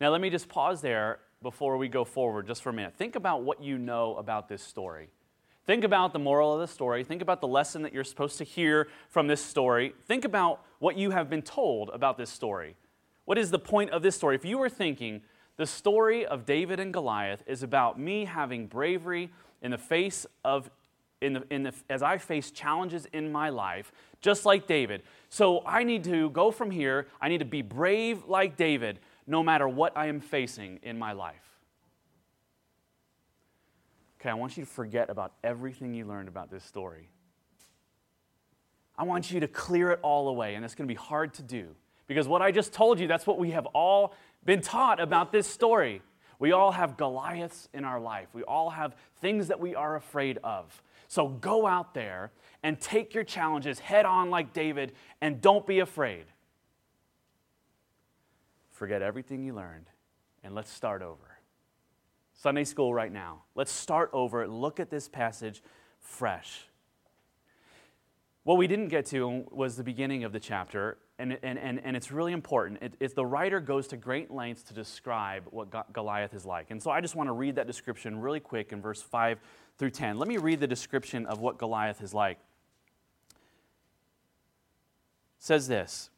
Now, 0.00 0.10
let 0.10 0.20
me 0.20 0.30
just 0.30 0.48
pause 0.48 0.80
there 0.80 1.20
before 1.42 1.76
we 1.76 1.88
go 1.88 2.04
forward 2.04 2.46
just 2.46 2.62
for 2.62 2.70
a 2.70 2.72
minute. 2.72 2.94
Think 2.96 3.16
about 3.16 3.42
what 3.42 3.62
you 3.62 3.78
know 3.78 4.16
about 4.16 4.48
this 4.48 4.62
story. 4.62 5.08
Think 5.66 5.84
about 5.84 6.12
the 6.12 6.18
moral 6.18 6.54
of 6.54 6.60
the 6.60 6.72
story. 6.72 7.02
Think 7.02 7.22
about 7.22 7.40
the 7.40 7.48
lesson 7.48 7.82
that 7.82 7.92
you're 7.92 8.04
supposed 8.04 8.38
to 8.38 8.44
hear 8.44 8.88
from 9.08 9.26
this 9.26 9.44
story. 9.44 9.94
Think 10.06 10.24
about 10.24 10.60
what 10.78 10.96
you 10.96 11.10
have 11.10 11.28
been 11.28 11.42
told 11.42 11.90
about 11.90 12.18
this 12.18 12.30
story. 12.30 12.76
What 13.24 13.36
is 13.38 13.50
the 13.50 13.58
point 13.58 13.90
of 13.90 14.02
this 14.02 14.14
story? 14.14 14.36
If 14.36 14.44
you 14.44 14.58
were 14.58 14.68
thinking, 14.68 15.22
the 15.56 15.66
story 15.66 16.24
of 16.24 16.44
David 16.44 16.78
and 16.78 16.92
Goliath 16.92 17.42
is 17.46 17.62
about 17.62 17.98
me 17.98 18.26
having 18.26 18.66
bravery 18.66 19.30
in 19.62 19.72
the 19.72 19.78
face 19.78 20.26
of, 20.44 20.70
in 21.20 21.32
the, 21.32 21.42
in 21.50 21.64
the, 21.64 21.74
as 21.90 22.02
I 22.02 22.18
face 22.18 22.52
challenges 22.52 23.06
in 23.12 23.32
my 23.32 23.48
life, 23.48 23.90
just 24.20 24.44
like 24.44 24.66
David. 24.66 25.02
So 25.30 25.62
I 25.66 25.82
need 25.82 26.04
to 26.04 26.30
go 26.30 26.52
from 26.52 26.70
here. 26.70 27.08
I 27.20 27.28
need 27.28 27.38
to 27.38 27.44
be 27.44 27.62
brave 27.62 28.24
like 28.26 28.56
David, 28.56 29.00
no 29.26 29.42
matter 29.42 29.68
what 29.68 29.96
I 29.96 30.06
am 30.06 30.20
facing 30.20 30.78
in 30.82 30.98
my 30.98 31.12
life. 31.12 31.34
Okay, 34.20 34.30
I 34.30 34.34
want 34.34 34.56
you 34.56 34.64
to 34.64 34.70
forget 34.70 35.10
about 35.10 35.32
everything 35.44 35.94
you 35.94 36.04
learned 36.04 36.28
about 36.28 36.50
this 36.50 36.64
story. 36.64 37.10
I 38.98 39.04
want 39.04 39.30
you 39.30 39.40
to 39.40 39.48
clear 39.48 39.90
it 39.90 40.00
all 40.02 40.28
away, 40.28 40.54
and 40.54 40.64
it's 40.64 40.74
going 40.74 40.88
to 40.88 40.92
be 40.92 40.98
hard 40.98 41.34
to 41.34 41.42
do. 41.42 41.68
Because 42.06 42.26
what 42.26 42.40
I 42.40 42.50
just 42.50 42.72
told 42.72 42.98
you, 42.98 43.06
that's 43.06 43.26
what 43.26 43.38
we 43.38 43.50
have 43.50 43.66
all 43.66 44.14
been 44.44 44.60
taught 44.60 45.00
about 45.00 45.32
this 45.32 45.46
story. 45.46 46.02
We 46.38 46.52
all 46.52 46.72
have 46.72 46.96
Goliaths 46.96 47.68
in 47.74 47.84
our 47.84 48.00
life. 48.00 48.28
We 48.32 48.42
all 48.42 48.70
have 48.70 48.94
things 49.20 49.48
that 49.48 49.60
we 49.60 49.74
are 49.74 49.96
afraid 49.96 50.38
of. 50.44 50.82
So 51.08 51.28
go 51.28 51.66
out 51.66 51.94
there 51.94 52.32
and 52.62 52.80
take 52.80 53.14
your 53.14 53.24
challenges 53.24 53.78
head 53.78 54.06
on 54.06 54.30
like 54.30 54.52
David 54.52 54.92
and 55.20 55.40
don't 55.40 55.66
be 55.66 55.80
afraid. 55.80 56.24
Forget 58.76 59.00
everything 59.00 59.42
you 59.42 59.54
learned 59.54 59.86
and 60.44 60.54
let's 60.54 60.70
start 60.70 61.00
over. 61.00 61.38
Sunday 62.34 62.64
school 62.64 62.92
right 62.92 63.10
now. 63.10 63.44
Let's 63.54 63.72
start 63.72 64.10
over. 64.12 64.46
Look 64.46 64.80
at 64.80 64.90
this 64.90 65.08
passage 65.08 65.62
fresh. 65.98 66.66
What 68.44 68.58
we 68.58 68.66
didn't 68.66 68.88
get 68.88 69.06
to 69.06 69.46
was 69.50 69.76
the 69.76 69.82
beginning 69.82 70.24
of 70.24 70.32
the 70.32 70.38
chapter, 70.38 70.98
and, 71.18 71.38
and, 71.42 71.58
and, 71.58 71.80
and 71.82 71.96
it's 71.96 72.12
really 72.12 72.34
important. 72.34 72.82
It, 72.82 72.94
it's 73.00 73.14
the 73.14 73.24
writer 73.24 73.60
goes 73.60 73.86
to 73.88 73.96
great 73.96 74.30
lengths 74.30 74.62
to 74.64 74.74
describe 74.74 75.44
what 75.50 75.92
Goliath 75.94 76.34
is 76.34 76.44
like. 76.44 76.70
And 76.70 76.80
so 76.80 76.90
I 76.90 77.00
just 77.00 77.16
want 77.16 77.28
to 77.28 77.32
read 77.32 77.54
that 77.54 77.66
description 77.66 78.20
really 78.20 78.40
quick 78.40 78.72
in 78.72 78.82
verse 78.82 79.00
5 79.00 79.38
through 79.78 79.90
10. 79.90 80.18
Let 80.18 80.28
me 80.28 80.36
read 80.36 80.60
the 80.60 80.66
description 80.66 81.24
of 81.24 81.40
what 81.40 81.56
Goliath 81.56 82.02
is 82.02 82.12
like. 82.12 82.36
It 83.30 83.36
says 85.38 85.66
this 85.66 86.10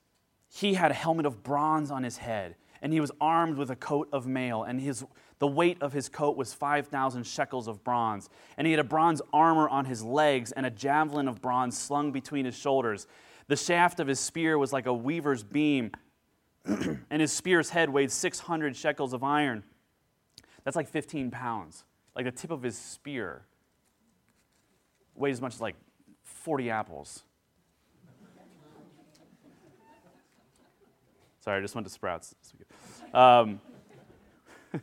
He 0.58 0.74
had 0.74 0.90
a 0.90 0.94
helmet 0.94 1.24
of 1.24 1.44
bronze 1.44 1.92
on 1.92 2.02
his 2.02 2.16
head, 2.16 2.56
and 2.82 2.92
he 2.92 2.98
was 2.98 3.12
armed 3.20 3.58
with 3.58 3.70
a 3.70 3.76
coat 3.76 4.08
of 4.12 4.26
mail, 4.26 4.64
and 4.64 4.80
his, 4.80 5.04
the 5.38 5.46
weight 5.46 5.80
of 5.80 5.92
his 5.92 6.08
coat 6.08 6.36
was 6.36 6.52
5,000 6.52 7.24
shekels 7.24 7.68
of 7.68 7.84
bronze. 7.84 8.28
And 8.56 8.66
he 8.66 8.72
had 8.72 8.80
a 8.80 8.84
bronze 8.84 9.22
armor 9.32 9.68
on 9.68 9.84
his 9.84 10.02
legs, 10.02 10.50
and 10.50 10.66
a 10.66 10.70
javelin 10.70 11.28
of 11.28 11.40
bronze 11.40 11.78
slung 11.78 12.10
between 12.10 12.44
his 12.44 12.56
shoulders. 12.56 13.06
The 13.46 13.54
shaft 13.54 14.00
of 14.00 14.08
his 14.08 14.18
spear 14.18 14.58
was 14.58 14.72
like 14.72 14.86
a 14.86 14.92
weaver's 14.92 15.44
beam, 15.44 15.92
and 16.64 17.20
his 17.22 17.30
spear's 17.30 17.70
head 17.70 17.88
weighed 17.88 18.10
600 18.10 18.74
shekels 18.74 19.12
of 19.12 19.22
iron. 19.22 19.62
That's 20.64 20.74
like 20.74 20.88
15 20.88 21.30
pounds. 21.30 21.84
Like 22.16 22.24
the 22.24 22.32
tip 22.32 22.50
of 22.50 22.64
his 22.64 22.76
spear 22.76 23.42
weighs 25.14 25.36
as 25.36 25.40
much 25.40 25.54
as 25.54 25.60
like 25.60 25.76
40 26.24 26.68
apples. 26.68 27.22
Sorry, 31.48 31.60
I 31.60 31.62
just 31.62 31.74
went 31.74 31.86
to 31.86 31.90
Sprouts. 31.90 32.34
Um, 33.14 33.58
I 34.74 34.76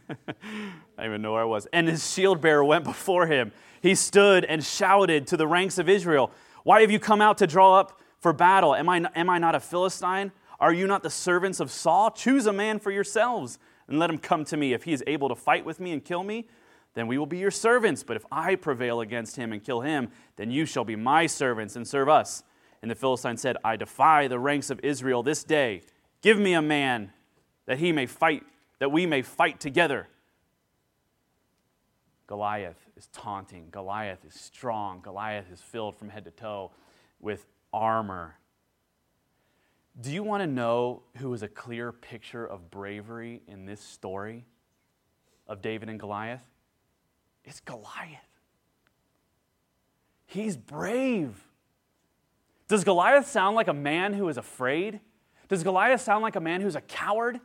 don't 0.98 1.05
even 1.05 1.22
know 1.22 1.34
where 1.34 1.43
I 1.43 1.45
was. 1.45 1.67
And 1.72 1.88
his 1.88 2.12
shield 2.12 2.41
bearer 2.41 2.65
went 2.65 2.86
before 2.86 3.27
him. 3.27 3.51
He 3.81 3.93
stood 3.93 4.43
and 4.45 4.63
shouted 4.63 5.27
to 5.27 5.38
the 5.38 5.45
ranks 5.45 5.77
of 5.77 5.88
Israel, 5.88 6.31
Why 6.63 6.81
have 6.81 6.89
you 6.89 6.98
come 6.98 7.22
out 7.22 7.38
to 7.38 7.45
draw 7.45 7.79
up 7.79 8.01
for 8.19 8.34
battle. 8.34 8.74
Am 8.74 8.89
I, 8.89 9.07
am 9.13 9.29
I 9.29 9.38
not 9.38 9.53
a 9.53 9.60
Philistine? 9.60 10.31
Are 10.60 10.74
you 10.74 10.88
not 10.88 11.03
the 11.03 11.12
servants 11.12 11.60
of 11.60 11.69
Saul? 11.69 12.10
Choose 12.10 12.48
a 12.48 12.51
man 12.51 12.79
for 12.79 12.89
yourselves 12.89 13.60
and 13.88 14.00
let 14.00 14.10
him 14.10 14.17
come 14.17 14.43
to 14.45 14.57
me. 14.57 14.74
If 14.74 14.86
he 14.86 14.93
is 14.93 15.03
able 15.05 15.29
to 15.29 15.36
fight 15.36 15.65
with 15.65 15.79
me 15.79 15.91
and 15.91 16.03
kill 16.03 16.24
me, 16.24 16.48
then 16.95 17.05
we 17.05 17.19
will 17.19 17.27
be 17.27 17.38
your 17.38 17.51
servants. 17.51 18.01
But 18.01 18.17
if 18.17 18.25
I 18.31 18.55
prevail 18.55 19.01
against 19.01 19.36
him 19.36 19.53
and 19.53 19.63
kill 19.63 19.81
him, 19.81 20.10
then 20.38 20.50
you 20.50 20.65
shall 20.65 20.84
be 20.84 20.95
my 20.95 21.27
servants 21.27 21.75
and 21.75 21.88
serve 21.88 22.10
us. 22.10 22.41
And 22.81 22.89
the 22.89 22.95
Philistine 22.95 23.38
said, 23.38 23.57
I 23.63 23.75
defy 23.75 24.27
the 24.27 24.39
ranks 24.39 24.72
of 24.72 24.79
Israel 24.81 25.22
this 25.22 25.43
day. 25.43 25.84
Give 26.25 26.39
me 26.39 26.53
a 26.53 26.62
man 26.63 27.12
that 27.67 27.77
he 27.77 27.91
may 27.91 28.08
fight, 28.08 28.41
that 28.79 28.91
we 28.91 29.05
may 29.05 29.22
fight 29.22 29.60
together. 29.60 30.08
Goliath 32.25 32.79
is 32.98 33.05
taunting. 33.13 33.67
Goliath 33.70 34.25
is 34.25 34.34
strong. 34.34 35.01
Goliath 35.01 35.46
is 35.53 35.62
filled 35.62 35.96
from 35.96 36.10
head 36.10 36.25
to 36.25 36.32
toe 36.32 36.72
with 37.20 37.46
armor. 37.72 38.38
Do 40.01 40.12
you 40.12 40.24
want 40.24 40.41
to 40.41 40.48
know 40.48 41.03
who 41.17 41.32
is 41.36 41.44
a 41.44 41.48
clear 41.48 41.91
picture 41.91 42.44
of 42.44 42.72
bravery 42.72 43.44
in 43.48 43.67
this 43.67 43.79
story 43.79 44.46
of 45.48 45.62
David 45.62 45.89
and 45.89 46.00
Goliath? 46.00 46.41
It's 47.44 47.60
Goliath. 47.60 48.41
He's 50.25 50.58
brave. 50.58 51.36
Does 52.67 52.84
Goliath 52.84 53.27
sound 53.27 53.55
like 53.55 53.67
a 53.67 53.75
man 53.75 54.13
who 54.13 54.27
is 54.27 54.38
afraid? 54.38 55.01
Does 55.48 55.64
Goliath 55.64 56.02
sound 56.02 56.24
like 56.24 56.36
a 56.36 56.42
man 56.42 56.62
who's 56.62 56.75
a 56.75 56.82
coward? 56.82 57.40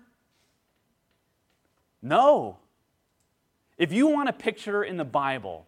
No. 2.03 2.59
If 3.77 3.93
you 3.93 4.07
want 4.07 4.29
a 4.29 4.33
picture 4.33 4.83
in 4.83 4.97
the 4.97 5.05
Bible 5.05 5.67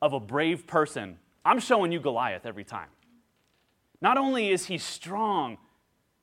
of 0.00 0.12
a 0.12 0.20
brave 0.20 0.66
person, 0.66 1.18
I'm 1.44 1.60
showing 1.60 1.92
you 1.92 2.00
Goliath 2.00 2.46
every 2.46 2.64
time. 2.64 2.88
Not 4.00 4.18
only 4.18 4.50
is 4.50 4.66
he 4.66 4.78
strong, 4.78 5.58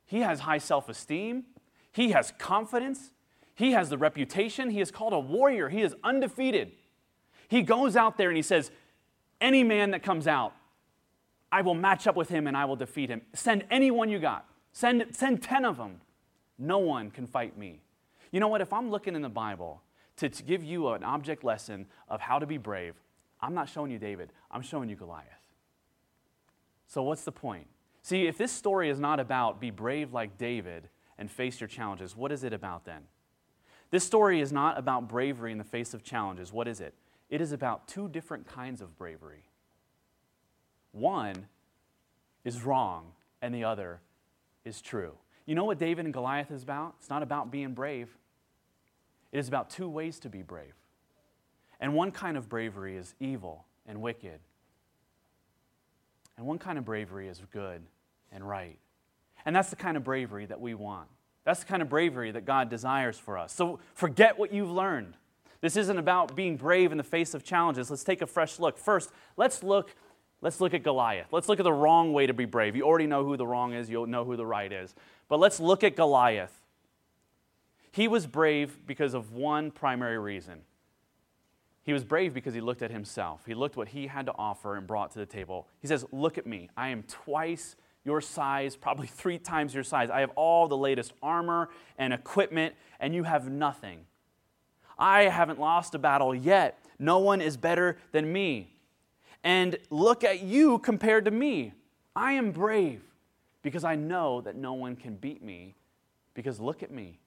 he 0.06 0.20
has 0.20 0.40
high 0.40 0.58
self 0.58 0.88
esteem, 0.88 1.44
he 1.90 2.10
has 2.10 2.32
confidence, 2.38 3.12
he 3.54 3.72
has 3.72 3.88
the 3.88 3.98
reputation, 3.98 4.70
he 4.70 4.80
is 4.80 4.90
called 4.90 5.12
a 5.12 5.18
warrior, 5.18 5.68
he 5.68 5.82
is 5.82 5.94
undefeated. 6.02 6.72
He 7.48 7.62
goes 7.62 7.96
out 7.96 8.16
there 8.16 8.28
and 8.28 8.36
he 8.36 8.42
says, 8.42 8.70
Any 9.40 9.64
man 9.64 9.90
that 9.90 10.02
comes 10.02 10.26
out, 10.26 10.54
I 11.50 11.62
will 11.62 11.74
match 11.74 12.06
up 12.06 12.16
with 12.16 12.28
him 12.28 12.46
and 12.46 12.56
I 12.56 12.64
will 12.64 12.76
defeat 12.76 13.10
him. 13.10 13.22
Send 13.34 13.64
anyone 13.70 14.08
you 14.08 14.18
got, 14.18 14.46
send, 14.72 15.04
send 15.14 15.42
10 15.42 15.64
of 15.64 15.76
them. 15.76 16.00
No 16.58 16.78
one 16.78 17.10
can 17.10 17.26
fight 17.26 17.56
me. 17.56 17.80
You 18.30 18.40
know 18.40 18.48
what? 18.48 18.60
If 18.60 18.72
I'm 18.72 18.90
looking 18.90 19.14
in 19.14 19.22
the 19.22 19.28
Bible 19.28 19.82
to, 20.16 20.28
to 20.28 20.42
give 20.42 20.64
you 20.64 20.88
an 20.88 21.04
object 21.04 21.44
lesson 21.44 21.86
of 22.08 22.20
how 22.20 22.38
to 22.38 22.46
be 22.46 22.58
brave, 22.58 22.94
I'm 23.40 23.54
not 23.54 23.68
showing 23.68 23.90
you 23.90 23.98
David, 23.98 24.32
I'm 24.50 24.62
showing 24.62 24.88
you 24.88 24.96
Goliath. 24.96 25.26
So, 26.86 27.02
what's 27.02 27.24
the 27.24 27.32
point? 27.32 27.66
See, 28.02 28.26
if 28.26 28.36
this 28.36 28.52
story 28.52 28.90
is 28.90 29.00
not 29.00 29.20
about 29.20 29.60
be 29.60 29.70
brave 29.70 30.12
like 30.12 30.38
David 30.38 30.88
and 31.18 31.30
face 31.30 31.60
your 31.60 31.68
challenges, 31.68 32.16
what 32.16 32.32
is 32.32 32.44
it 32.44 32.52
about 32.52 32.84
then? 32.84 33.02
This 33.90 34.04
story 34.04 34.40
is 34.40 34.52
not 34.52 34.78
about 34.78 35.08
bravery 35.08 35.52
in 35.52 35.58
the 35.58 35.64
face 35.64 35.94
of 35.94 36.02
challenges. 36.02 36.52
What 36.52 36.66
is 36.66 36.80
it? 36.80 36.94
It 37.28 37.40
is 37.40 37.52
about 37.52 37.86
two 37.88 38.08
different 38.08 38.46
kinds 38.46 38.80
of 38.80 38.96
bravery. 38.96 39.44
One 40.92 41.46
is 42.44 42.62
wrong, 42.62 43.12
and 43.40 43.54
the 43.54 43.64
other 43.64 44.00
is 44.64 44.80
true. 44.80 45.12
You 45.46 45.54
know 45.54 45.64
what 45.64 45.78
David 45.78 46.04
and 46.04 46.14
Goliath 46.14 46.50
is 46.50 46.62
about? 46.62 46.94
It's 47.00 47.10
not 47.10 47.22
about 47.22 47.50
being 47.50 47.74
brave, 47.74 48.16
it 49.32 49.38
is 49.38 49.48
about 49.48 49.70
two 49.70 49.88
ways 49.88 50.18
to 50.20 50.28
be 50.28 50.42
brave. 50.42 50.74
And 51.80 51.94
one 51.94 52.12
kind 52.12 52.36
of 52.36 52.48
bravery 52.48 52.96
is 52.96 53.14
evil 53.18 53.64
and 53.86 54.00
wicked, 54.00 54.38
and 56.36 56.46
one 56.46 56.58
kind 56.58 56.78
of 56.78 56.84
bravery 56.84 57.28
is 57.28 57.42
good 57.50 57.82
and 58.30 58.48
right. 58.48 58.78
And 59.44 59.54
that's 59.54 59.70
the 59.70 59.76
kind 59.76 59.96
of 59.96 60.04
bravery 60.04 60.46
that 60.46 60.60
we 60.60 60.74
want. 60.74 61.08
That's 61.44 61.60
the 61.60 61.66
kind 61.66 61.82
of 61.82 61.88
bravery 61.88 62.30
that 62.30 62.44
God 62.44 62.70
desires 62.70 63.18
for 63.18 63.36
us. 63.36 63.52
So 63.52 63.80
forget 63.94 64.38
what 64.38 64.52
you've 64.52 64.70
learned. 64.70 65.14
This 65.60 65.76
isn't 65.76 65.98
about 65.98 66.34
being 66.34 66.56
brave 66.56 66.90
in 66.90 66.98
the 66.98 67.04
face 67.04 67.34
of 67.34 67.44
challenges. 67.44 67.90
Let's 67.90 68.04
take 68.04 68.20
a 68.20 68.26
fresh 68.26 68.58
look. 68.58 68.78
First, 68.78 69.10
let's 69.36 69.62
look 69.62 69.94
Let's 70.42 70.60
look 70.60 70.74
at 70.74 70.82
Goliath. 70.82 71.28
Let's 71.30 71.48
look 71.48 71.60
at 71.60 71.62
the 71.62 71.72
wrong 71.72 72.12
way 72.12 72.26
to 72.26 72.34
be 72.34 72.44
brave. 72.44 72.74
You 72.74 72.82
already 72.82 73.06
know 73.06 73.24
who 73.24 73.36
the 73.36 73.46
wrong 73.46 73.72
is, 73.72 73.88
you'll 73.88 74.08
know 74.08 74.24
who 74.24 74.36
the 74.36 74.44
right 74.44 74.70
is. 74.70 74.94
But 75.28 75.38
let's 75.38 75.60
look 75.60 75.84
at 75.84 75.96
Goliath. 75.96 76.52
He 77.92 78.08
was 78.08 78.26
brave 78.26 78.78
because 78.84 79.14
of 79.14 79.32
one 79.32 79.70
primary 79.70 80.18
reason. 80.18 80.62
He 81.84 81.92
was 81.92 82.04
brave 82.04 82.34
because 82.34 82.54
he 82.54 82.60
looked 82.60 82.82
at 82.82 82.90
himself. 82.90 83.42
He 83.46 83.54
looked 83.54 83.76
what 83.76 83.88
he 83.88 84.08
had 84.08 84.26
to 84.26 84.34
offer 84.36 84.76
and 84.76 84.86
brought 84.86 85.12
to 85.12 85.18
the 85.18 85.26
table. 85.26 85.68
He 85.80 85.86
says, 85.86 86.04
Look 86.10 86.38
at 86.38 86.46
me. 86.46 86.70
I 86.76 86.88
am 86.88 87.04
twice 87.04 87.76
your 88.04 88.20
size, 88.20 88.74
probably 88.74 89.06
three 89.08 89.38
times 89.38 89.74
your 89.74 89.84
size. 89.84 90.10
I 90.10 90.20
have 90.20 90.30
all 90.34 90.66
the 90.66 90.76
latest 90.76 91.12
armor 91.22 91.70
and 91.98 92.12
equipment, 92.12 92.74
and 92.98 93.14
you 93.14 93.22
have 93.24 93.48
nothing. 93.48 94.06
I 94.98 95.24
haven't 95.24 95.60
lost 95.60 95.94
a 95.94 95.98
battle 95.98 96.34
yet. 96.34 96.78
No 96.98 97.18
one 97.18 97.40
is 97.40 97.56
better 97.56 97.98
than 98.12 98.32
me. 98.32 98.72
And 99.44 99.78
look 99.90 100.24
at 100.24 100.42
you 100.42 100.78
compared 100.78 101.24
to 101.24 101.30
me. 101.30 101.72
I 102.14 102.32
am 102.32 102.52
brave 102.52 103.02
because 103.62 103.84
I 103.84 103.94
know 103.94 104.40
that 104.42 104.56
no 104.56 104.74
one 104.74 104.96
can 104.96 105.16
beat 105.16 105.42
me 105.42 105.74
because 106.34 106.60
look 106.60 106.82
at 106.82 106.90
me. 106.90 107.18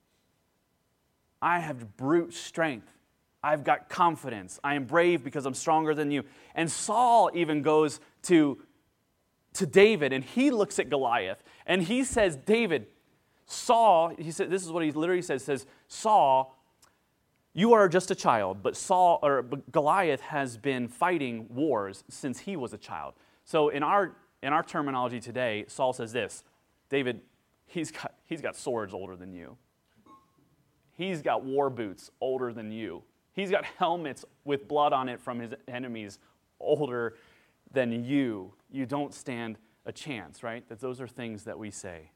I 1.41 1.60
have 1.60 1.98
brute 1.98 2.34
strength. 2.34 2.88
I've 3.43 3.63
got 3.63 3.89
confidence. 3.89 4.60
I 4.63 4.75
am 4.75 4.86
brave 4.86 5.24
because 5.24 5.45
I'm 5.45 5.53
stronger 5.53 5.93
than 5.93 6.10
you. 6.10 6.24
And 6.55 6.72
Saul 6.72 7.29
even 7.34 7.62
goes 7.62 8.00
to, 8.24 8.57
to 9.53 9.65
David 9.65 10.13
and 10.13 10.24
he 10.24 10.50
looks 10.50 10.79
at 10.79 10.89
Goliath 10.89 11.43
and 11.67 11.84
he 11.84 12.03
says, 12.03 12.36
David, 12.36 12.88
Saul, 13.45 14.13
he 14.17 14.31
said, 14.31 14.50
this 14.50 14.63
is 14.63 14.72
what 14.72 14.84
he 14.84 14.91
literally 14.91 15.22
says, 15.22 15.43
says, 15.43 15.67
Saul, 15.88 16.54
you 17.57 17.71
are 17.74 17.88
just 17.88 18.12
a 18.12 18.15
child, 18.15 18.62
but 18.62 18.75
Saul 18.75 19.17
or 19.24 19.43
Goliath 19.71 20.19
has 20.19 20.57
been 20.57 20.89
fighting 20.89 21.47
wars 21.50 22.03
since 22.09 22.39
he 22.39 22.57
was 22.57 22.74
a 22.74 22.77
child. 22.77 23.13
So 23.45 23.69
in 23.69 23.81
our 23.81 24.17
in 24.43 24.51
our 24.51 24.62
terminology 24.62 25.21
today, 25.21 25.63
Saul 25.67 25.93
says 25.93 26.12
this, 26.12 26.43
David, 26.89 27.21
he's 27.65 27.91
got 27.91 28.13
he's 28.25 28.41
got 28.41 28.57
swords 28.57 28.93
older 28.93 29.15
than 29.15 29.33
you. 29.33 29.55
He's 30.91 31.21
got 31.21 31.45
war 31.45 31.69
boots 31.69 32.12
older 32.19 32.51
than 32.51 32.71
you. 32.71 33.03
He's 33.31 33.51
got 33.51 33.63
helmets 33.79 34.25
with 34.43 34.67
blood 34.67 34.91
on 34.91 35.07
it 35.07 35.21
from 35.21 35.39
his 35.39 35.53
enemies 35.67 36.19
older 36.59 37.15
than 37.71 38.03
you. 38.03 38.53
You 38.69 38.85
don't 38.85 39.13
stand 39.13 39.57
a 39.85 39.93
chance, 39.93 40.43
right? 40.43 40.67
That 40.67 40.81
those 40.81 41.00
are 41.00 41.07
things 41.07 41.45
that 41.45 41.57
we 41.57 41.71
say. 41.71 42.12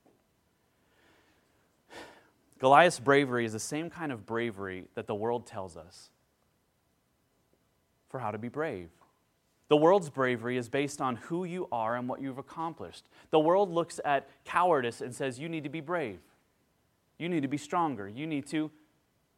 Goliath's 2.59 2.99
bravery 2.99 3.45
is 3.45 3.53
the 3.53 3.59
same 3.59 3.89
kind 3.89 4.11
of 4.11 4.25
bravery 4.25 4.85
that 4.95 5.07
the 5.07 5.15
world 5.15 5.45
tells 5.47 5.77
us 5.77 6.09
for 8.09 8.19
how 8.19 8.31
to 8.31 8.37
be 8.37 8.49
brave. 8.49 8.89
The 9.69 9.77
world's 9.77 10.09
bravery 10.09 10.57
is 10.57 10.67
based 10.67 10.99
on 10.99 11.15
who 11.15 11.45
you 11.45 11.67
are 11.71 11.95
and 11.95 12.09
what 12.09 12.21
you've 12.21 12.39
accomplished. 12.39 13.05
The 13.29 13.39
world 13.39 13.71
looks 13.71 13.99
at 14.03 14.27
cowardice 14.43 14.99
and 14.99 15.13
says, 15.13 15.39
You 15.39 15.47
need 15.47 15.63
to 15.63 15.69
be 15.69 15.79
brave. 15.79 16.19
You 17.19 17.29
need 17.29 17.43
to 17.43 17.47
be 17.47 17.57
stronger. 17.57 18.07
You 18.07 18.25
need 18.25 18.47
to, 18.47 18.71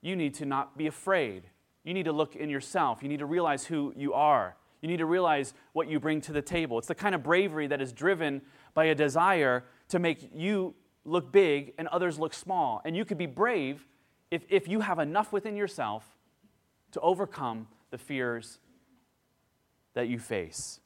you 0.01 0.16
need 0.16 0.34
to 0.36 0.46
not 0.46 0.78
be 0.78 0.88
afraid. 0.88 1.44
You 1.84 1.94
need 1.94 2.06
to 2.06 2.13
look 2.13 2.36
in 2.36 2.50
yourself. 2.50 3.04
You 3.04 3.10
need 3.10 3.20
to 3.20 3.25
realize 3.25 3.66
who 3.66 3.94
you 3.96 4.13
are. 4.13 4.56
You 4.82 4.88
need 4.88 4.98
to 4.98 5.06
realize 5.06 5.54
what 5.74 5.90
you 5.90 6.00
bring 6.00 6.22
to 6.22 6.32
the 6.32 6.42
table. 6.42 6.78
It's 6.78 6.88
the 6.88 6.96
kind 6.96 7.13
of 7.13 7.22
bravery 7.22 7.68
that 7.68 7.82
is 7.82 7.92
driven 7.92 8.42
by 8.74 8.86
a 8.86 8.96
desire 8.96 9.66
to 9.90 10.00
make 10.00 10.30
you 10.34 10.74
look 11.05 11.31
big 11.31 11.74
and 11.77 11.88
others 11.88 12.20
look 12.20 12.34
small. 12.34 12.81
And 12.86 12.96
you 12.96 13.05
could 13.05 13.17
be 13.17 13.25
brave 13.25 13.86
if, 14.29 14.43
if 14.50 14.67
you 14.67 14.81
have 14.81 15.00
enough 15.00 15.31
within 15.31 15.55
yourself 15.55 16.05
to 16.91 17.00
overcome 17.01 17.67
the 17.89 17.98
fears 17.98 18.60
that 19.93 20.08
you 20.08 20.20
face. 20.20 20.79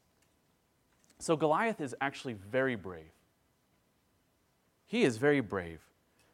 So 1.20 1.36
Goliath 1.36 1.82
is 1.82 1.96
actually 2.02 2.34
very 2.34 2.76
brave. 2.76 3.12
He 4.86 5.04
is 5.04 5.18
very 5.18 5.42
brave, 5.42 5.80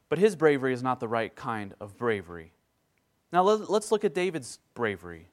but 0.09 0.19
his 0.19 0.35
bravery 0.35 0.73
is 0.73 0.83
not 0.83 0.99
the 0.99 1.07
right 1.07 1.33
kind 1.35 1.73
of 1.79 1.97
bravery. 1.97 2.51
Now 3.31 3.43
let's 3.43 3.91
look 3.91 4.03
at 4.03 4.13
David's 4.13 4.59
bravery. 4.73 5.27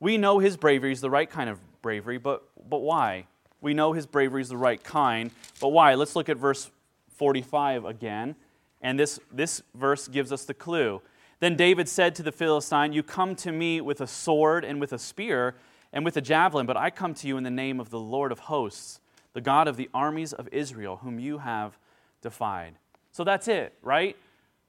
We 0.00 0.16
know 0.18 0.38
his 0.38 0.56
bravery 0.56 0.92
is 0.92 1.00
the 1.00 1.10
right 1.10 1.28
kind 1.28 1.50
of 1.50 1.60
bravery, 1.82 2.18
but, 2.18 2.42
but 2.68 2.78
why? 2.78 3.26
We 3.60 3.74
know 3.74 3.92
his 3.92 4.06
bravery 4.06 4.42
is 4.42 4.48
the 4.48 4.56
right 4.56 4.82
kind, 4.82 5.30
but 5.60 5.68
why? 5.68 5.94
Let's 5.94 6.16
look 6.16 6.28
at 6.28 6.36
verse 6.36 6.70
45 7.14 7.84
again. 7.84 8.36
And 8.80 8.98
this, 8.98 9.18
this 9.32 9.62
verse 9.74 10.08
gives 10.08 10.32
us 10.32 10.44
the 10.44 10.54
clue. 10.54 11.00
Then 11.40 11.56
David 11.56 11.88
said 11.88 12.14
to 12.16 12.22
the 12.22 12.32
Philistine, 12.32 12.92
You 12.92 13.02
come 13.02 13.34
to 13.36 13.52
me 13.52 13.80
with 13.80 14.00
a 14.00 14.06
sword 14.06 14.64
and 14.64 14.80
with 14.80 14.92
a 14.92 14.98
spear 14.98 15.56
and 15.92 16.04
with 16.04 16.16
a 16.16 16.20
javelin, 16.20 16.66
but 16.66 16.76
I 16.76 16.90
come 16.90 17.14
to 17.14 17.28
you 17.28 17.36
in 17.36 17.44
the 17.44 17.50
name 17.50 17.80
of 17.80 17.90
the 17.90 17.98
Lord 17.98 18.32
of 18.32 18.40
hosts, 18.40 19.00
the 19.32 19.40
God 19.40 19.68
of 19.68 19.76
the 19.76 19.88
armies 19.94 20.32
of 20.32 20.48
Israel, 20.52 20.98
whom 21.02 21.18
you 21.18 21.38
have 21.38 21.78
defied. 22.20 22.74
So 23.12 23.24
that's 23.24 23.48
it, 23.48 23.74
right? 23.82 24.16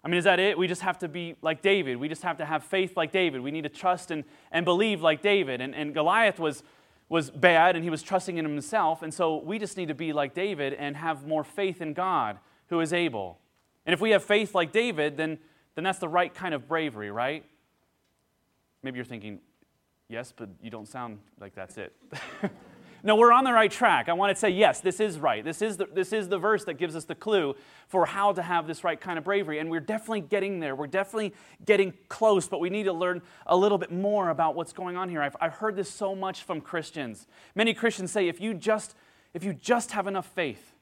I 0.03 0.07
mean, 0.07 0.19
is 0.19 0.25
that 0.25 0.39
it? 0.39 0.55
We 0.55 0.67
just 0.67 0.83
have 0.83 0.99
to 0.99 1.07
be 1.07 1.35
like 1.41 1.63
David. 1.63 1.97
We 1.97 2.07
just 2.07 2.21
have 2.21 2.37
to 2.37 2.45
have 2.45 2.63
faith 2.63 2.95
like 2.95 3.11
David. 3.11 3.41
We 3.41 3.49
need 3.49 3.63
to 3.63 3.69
trust 3.69 4.11
and, 4.11 4.23
and 4.51 4.63
believe 4.63 5.01
like 5.01 5.23
David. 5.23 5.61
And, 5.61 5.73
and 5.73 5.95
Goliath 5.95 6.39
was 6.39 6.61
was 7.07 7.29
bad 7.29 7.75
and 7.75 7.83
he 7.83 7.89
was 7.89 8.01
trusting 8.01 8.37
in 8.37 8.45
himself. 8.45 9.01
And 9.01 9.13
so 9.13 9.37
we 9.37 9.59
just 9.59 9.77
need 9.77 9.87
to 9.87 9.93
be 9.93 10.13
like 10.13 10.33
David 10.33 10.73
and 10.73 10.97
have 10.97 11.27
more 11.27 11.43
faith 11.43 11.81
in 11.81 11.93
God 11.93 12.39
who 12.67 12.79
is 12.79 12.93
able. 12.93 13.39
And 13.85 13.93
if 13.93 14.01
we 14.01 14.11
have 14.11 14.23
faith 14.23 14.55
like 14.55 14.71
David, 14.71 15.17
then, 15.17 15.37
then 15.75 15.83
that's 15.83 15.99
the 15.99 16.07
right 16.07 16.33
kind 16.33 16.53
of 16.53 16.67
bravery, 16.67 17.11
right? 17.11 17.45
Maybe 18.81 18.97
you're 18.97 19.05
thinking, 19.05 19.39
yes, 20.09 20.33
but 20.35 20.49
you 20.61 20.71
don't 20.71 20.87
sound 20.87 21.19
like 21.39 21.53
that's 21.53 21.77
it. 21.77 21.95
No, 23.05 23.15
we're 23.15 23.31
on 23.31 23.43
the 23.43 23.53
right 23.53 23.69
track. 23.69 24.09
I 24.09 24.13
want 24.13 24.35
to 24.35 24.39
say, 24.39 24.49
yes, 24.49 24.81
this 24.81 24.99
is 24.99 25.19
right. 25.19 25.45
This 25.45 25.61
is, 25.61 25.77
the, 25.77 25.85
this 25.85 26.11
is 26.11 26.27
the 26.27 26.39
verse 26.39 26.65
that 26.65 26.73
gives 26.73 26.95
us 26.95 27.05
the 27.05 27.13
clue 27.13 27.55
for 27.87 28.07
how 28.07 28.33
to 28.33 28.41
have 28.41 28.65
this 28.65 28.83
right 28.83 28.99
kind 28.99 29.19
of 29.19 29.23
bravery. 29.23 29.59
And 29.59 29.69
we're 29.69 29.79
definitely 29.79 30.21
getting 30.21 30.59
there. 30.59 30.75
We're 30.75 30.87
definitely 30.87 31.35
getting 31.63 31.93
close, 32.09 32.47
but 32.47 32.59
we 32.59 32.71
need 32.71 32.85
to 32.85 32.93
learn 32.93 33.21
a 33.45 33.55
little 33.55 33.77
bit 33.77 33.91
more 33.91 34.31
about 34.31 34.55
what's 34.55 34.73
going 34.73 34.97
on 34.97 35.07
here. 35.07 35.21
I've, 35.21 35.35
I've 35.39 35.53
heard 35.53 35.75
this 35.75 35.87
so 35.87 36.15
much 36.15 36.41
from 36.41 36.61
Christians. 36.61 37.27
Many 37.53 37.75
Christians 37.75 38.11
say, 38.11 38.27
if 38.27 38.41
you 38.41 38.55
just, 38.55 38.95
if 39.35 39.43
you 39.43 39.53
just 39.53 39.91
have 39.91 40.07
enough 40.07 40.25
faith, 40.25 40.73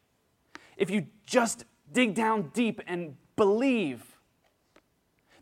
if 0.78 0.90
you 0.90 1.08
just 1.26 1.66
dig 1.92 2.16
down 2.16 2.52
deep 2.54 2.80
and 2.88 3.18
believe, 3.36 4.18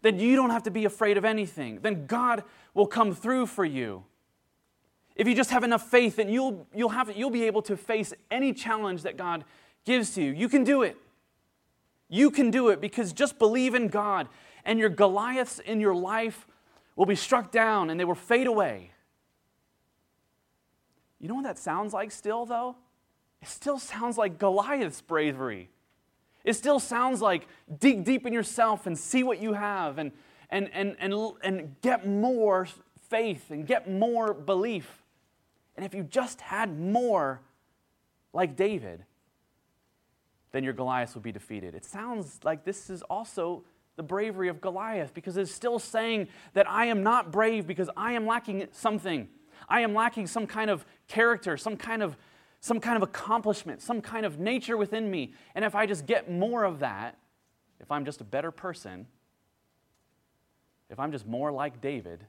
then 0.01 0.17
you 0.17 0.35
don't 0.35 0.49
have 0.49 0.63
to 0.63 0.71
be 0.71 0.85
afraid 0.85 1.15
of 1.15 1.25
anything. 1.25 1.81
Then 1.83 2.07
God 2.07 2.43
will 2.73 2.87
come 2.87 3.13
through 3.13 3.45
for 3.45 3.65
you. 3.65 4.05
If 5.21 5.27
you 5.27 5.35
just 5.35 5.51
have 5.51 5.63
enough 5.63 5.87
faith, 5.87 6.15
then 6.15 6.29
you'll, 6.29 6.65
you'll, 6.73 6.89
have, 6.89 7.15
you'll 7.15 7.29
be 7.29 7.43
able 7.43 7.61
to 7.61 7.77
face 7.77 8.11
any 8.31 8.53
challenge 8.53 9.03
that 9.03 9.17
God 9.17 9.45
gives 9.85 10.15
to 10.15 10.23
you. 10.23 10.31
You 10.31 10.49
can 10.49 10.63
do 10.63 10.81
it. 10.81 10.97
You 12.09 12.31
can 12.31 12.49
do 12.49 12.69
it 12.69 12.81
because 12.81 13.13
just 13.13 13.37
believe 13.37 13.75
in 13.75 13.87
God, 13.87 14.27
and 14.65 14.79
your 14.79 14.89
Goliaths 14.89 15.59
in 15.59 15.79
your 15.79 15.93
life 15.93 16.47
will 16.95 17.05
be 17.05 17.13
struck 17.13 17.51
down 17.51 17.91
and 17.91 17.99
they 17.99 18.03
will 18.03 18.15
fade 18.15 18.47
away. 18.47 18.93
You 21.19 21.27
know 21.27 21.35
what 21.35 21.43
that 21.43 21.59
sounds 21.59 21.93
like 21.93 22.09
still, 22.09 22.47
though? 22.47 22.75
It 23.43 23.47
still 23.47 23.77
sounds 23.77 24.17
like 24.17 24.39
Goliath's 24.39 25.01
bravery. 25.01 25.69
It 26.43 26.53
still 26.53 26.79
sounds 26.79 27.21
like 27.21 27.47
dig 27.77 28.05
deep 28.05 28.25
in 28.25 28.33
yourself 28.33 28.87
and 28.87 28.97
see 28.97 29.21
what 29.21 29.39
you 29.39 29.53
have 29.53 29.99
and, 29.99 30.13
and, 30.49 30.67
and, 30.73 30.95
and, 30.97 31.13
and 31.43 31.75
get 31.83 32.07
more 32.07 32.67
faith 33.07 33.51
and 33.51 33.67
get 33.67 33.87
more 33.87 34.33
belief. 34.33 35.00
And 35.81 35.87
if 35.87 35.95
you 35.95 36.03
just 36.03 36.41
had 36.41 36.79
more 36.79 37.41
like 38.33 38.55
David, 38.55 39.03
then 40.51 40.63
your 40.63 40.73
Goliath 40.73 41.15
would 41.15 41.23
be 41.23 41.31
defeated. 41.31 41.73
It 41.73 41.85
sounds 41.85 42.39
like 42.43 42.63
this 42.63 42.91
is 42.91 43.01
also 43.01 43.63
the 43.95 44.03
bravery 44.03 44.47
of 44.47 44.61
Goliath 44.61 45.11
because 45.15 45.37
it's 45.37 45.51
still 45.51 45.79
saying 45.79 46.27
that 46.53 46.69
I 46.69 46.85
am 46.85 47.01
not 47.01 47.31
brave 47.31 47.65
because 47.65 47.89
I 47.97 48.13
am 48.13 48.27
lacking 48.27 48.67
something. 48.71 49.27
I 49.67 49.81
am 49.81 49.95
lacking 49.95 50.27
some 50.27 50.45
kind 50.45 50.69
of 50.69 50.85
character, 51.07 51.57
some 51.57 51.77
kind 51.77 52.03
of 52.03 52.15
some 52.59 52.79
kind 52.79 52.95
of 52.95 53.01
accomplishment, 53.01 53.81
some 53.81 54.01
kind 54.01 54.23
of 54.23 54.37
nature 54.37 54.77
within 54.77 55.09
me. 55.09 55.33
And 55.55 55.65
if 55.65 55.73
I 55.73 55.87
just 55.87 56.05
get 56.05 56.29
more 56.29 56.63
of 56.63 56.77
that, 56.81 57.17
if 57.79 57.89
I'm 57.89 58.05
just 58.05 58.21
a 58.21 58.23
better 58.23 58.51
person, 58.51 59.07
if 60.91 60.99
I'm 60.99 61.11
just 61.11 61.25
more 61.25 61.51
like 61.51 61.81
David, 61.81 62.23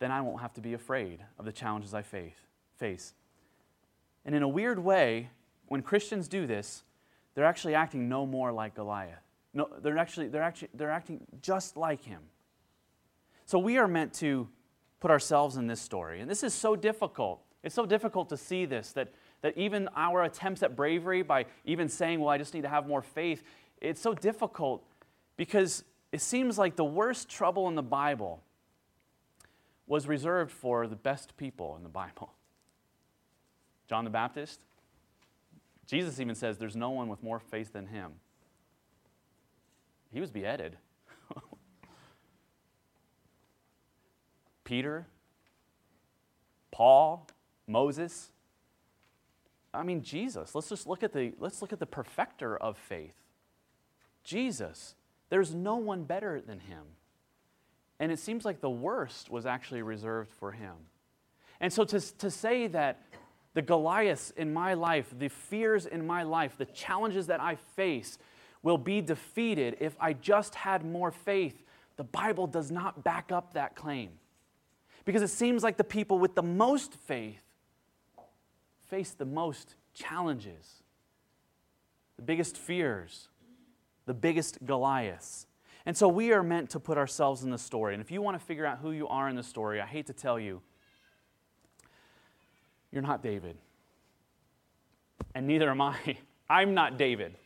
then 0.00 0.10
I 0.10 0.20
won't 0.22 0.40
have 0.40 0.54
to 0.54 0.60
be 0.60 0.72
afraid 0.72 1.20
of 1.38 1.44
the 1.44 1.52
challenges 1.52 1.94
I 1.94 2.02
face. 2.02 3.14
And 4.24 4.34
in 4.34 4.42
a 4.42 4.48
weird 4.48 4.78
way, 4.78 5.30
when 5.68 5.82
Christians 5.82 6.26
do 6.26 6.46
this, 6.46 6.82
they're 7.34 7.44
actually 7.44 7.74
acting 7.74 8.08
no 8.08 8.26
more 8.26 8.50
like 8.50 8.74
Goliath. 8.74 9.22
No, 9.54 9.68
they're 9.80 9.98
actually, 9.98 10.28
they're 10.28 10.42
actually 10.42 10.68
they're 10.74 10.90
acting 10.90 11.20
just 11.42 11.76
like 11.76 12.02
him. 12.02 12.20
So 13.46 13.58
we 13.58 13.78
are 13.78 13.88
meant 13.88 14.12
to 14.14 14.48
put 15.00 15.10
ourselves 15.10 15.56
in 15.56 15.66
this 15.66 15.80
story. 15.80 16.20
And 16.20 16.30
this 16.30 16.42
is 16.42 16.54
so 16.54 16.76
difficult. 16.76 17.42
It's 17.62 17.74
so 17.74 17.84
difficult 17.84 18.28
to 18.30 18.36
see 18.36 18.64
this 18.64 18.92
that, 18.92 19.12
that 19.42 19.56
even 19.56 19.88
our 19.96 20.24
attempts 20.24 20.62
at 20.62 20.76
bravery 20.76 21.22
by 21.22 21.46
even 21.64 21.88
saying, 21.88 22.20
well, 22.20 22.28
I 22.28 22.38
just 22.38 22.54
need 22.54 22.62
to 22.62 22.68
have 22.68 22.86
more 22.86 23.02
faith, 23.02 23.42
it's 23.80 24.00
so 24.00 24.14
difficult 24.14 24.84
because 25.36 25.84
it 26.12 26.20
seems 26.20 26.58
like 26.58 26.76
the 26.76 26.84
worst 26.84 27.28
trouble 27.28 27.68
in 27.68 27.74
the 27.74 27.82
Bible 27.82 28.42
was 29.90 30.06
reserved 30.06 30.52
for 30.52 30.86
the 30.86 30.94
best 30.94 31.36
people 31.36 31.74
in 31.76 31.82
the 31.82 31.88
Bible. 31.88 32.32
John 33.88 34.04
the 34.04 34.10
Baptist? 34.10 34.60
Jesus 35.84 36.20
even 36.20 36.36
says 36.36 36.58
there's 36.58 36.76
no 36.76 36.90
one 36.90 37.08
with 37.08 37.24
more 37.24 37.40
faith 37.40 37.72
than 37.72 37.88
him. 37.88 38.12
He 40.12 40.20
was 40.20 40.30
beheaded. 40.30 40.76
Peter, 44.64 45.08
Paul, 46.70 47.26
Moses. 47.66 48.30
I 49.74 49.82
mean 49.82 50.04
Jesus. 50.04 50.54
Let's 50.54 50.68
just 50.68 50.86
look 50.86 51.02
at 51.02 51.12
the 51.12 51.32
let's 51.40 51.60
look 51.62 51.72
at 51.72 51.80
the 51.80 51.86
perfecter 51.86 52.56
of 52.56 52.78
faith. 52.78 53.16
Jesus. 54.22 54.94
There's 55.30 55.52
no 55.52 55.74
one 55.74 56.04
better 56.04 56.40
than 56.40 56.60
him. 56.60 56.84
And 58.00 58.10
it 58.10 58.18
seems 58.18 58.44
like 58.46 58.60
the 58.60 58.70
worst 58.70 59.30
was 59.30 59.46
actually 59.46 59.82
reserved 59.82 60.32
for 60.32 60.50
him. 60.50 60.74
And 61.60 61.70
so 61.70 61.84
to, 61.84 62.00
to 62.00 62.30
say 62.30 62.66
that 62.68 63.02
the 63.52 63.60
Goliaths 63.62 64.30
in 64.30 64.52
my 64.52 64.74
life, 64.74 65.12
the 65.16 65.28
fears 65.28 65.84
in 65.84 66.06
my 66.06 66.22
life, 66.22 66.56
the 66.56 66.64
challenges 66.64 67.26
that 67.26 67.40
I 67.40 67.56
face 67.76 68.18
will 68.62 68.78
be 68.78 69.02
defeated 69.02 69.76
if 69.80 69.94
I 70.00 70.14
just 70.14 70.54
had 70.54 70.84
more 70.84 71.10
faith, 71.10 71.62
the 71.96 72.04
Bible 72.04 72.46
does 72.46 72.70
not 72.70 73.04
back 73.04 73.30
up 73.30 73.52
that 73.52 73.76
claim. 73.76 74.10
Because 75.04 75.22
it 75.22 75.28
seems 75.28 75.62
like 75.62 75.76
the 75.76 75.84
people 75.84 76.18
with 76.18 76.34
the 76.34 76.42
most 76.42 76.94
faith 76.94 77.42
face 78.88 79.10
the 79.10 79.26
most 79.26 79.74
challenges, 79.92 80.82
the 82.16 82.22
biggest 82.22 82.56
fears, 82.56 83.28
the 84.06 84.14
biggest 84.14 84.64
Goliaths. 84.64 85.46
And 85.86 85.96
so 85.96 86.08
we 86.08 86.32
are 86.32 86.42
meant 86.42 86.70
to 86.70 86.80
put 86.80 86.98
ourselves 86.98 87.42
in 87.42 87.50
the 87.50 87.58
story. 87.58 87.94
And 87.94 88.02
if 88.02 88.10
you 88.10 88.20
want 88.22 88.38
to 88.38 88.44
figure 88.44 88.66
out 88.66 88.78
who 88.78 88.92
you 88.92 89.08
are 89.08 89.28
in 89.28 89.36
the 89.36 89.42
story, 89.42 89.80
I 89.80 89.86
hate 89.86 90.06
to 90.06 90.12
tell 90.12 90.38
you, 90.38 90.60
you're 92.92 93.02
not 93.02 93.22
David. 93.22 93.56
And 95.34 95.46
neither 95.46 95.70
am 95.70 95.80
I. 95.80 96.18
I'm 96.50 96.74
not 96.74 96.98
David. 96.98 97.36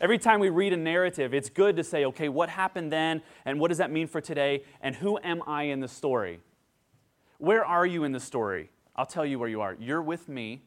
Every 0.00 0.18
time 0.18 0.40
we 0.40 0.48
read 0.48 0.72
a 0.72 0.76
narrative, 0.76 1.32
it's 1.34 1.48
good 1.48 1.76
to 1.76 1.84
say, 1.84 2.04
okay, 2.06 2.28
what 2.28 2.48
happened 2.48 2.90
then, 2.90 3.22
and 3.44 3.60
what 3.60 3.68
does 3.68 3.78
that 3.78 3.90
mean 3.90 4.06
for 4.06 4.20
today, 4.20 4.64
and 4.80 4.96
who 4.96 5.18
am 5.22 5.42
I 5.46 5.64
in 5.64 5.80
the 5.80 5.88
story? 5.88 6.40
Where 7.38 7.64
are 7.64 7.86
you 7.86 8.04
in 8.04 8.12
the 8.12 8.20
story? 8.20 8.70
I'll 8.96 9.06
tell 9.06 9.24
you 9.24 9.38
where 9.38 9.48
you 9.48 9.60
are. 9.60 9.76
You're 9.78 10.02
with 10.02 10.28
me 10.28 10.62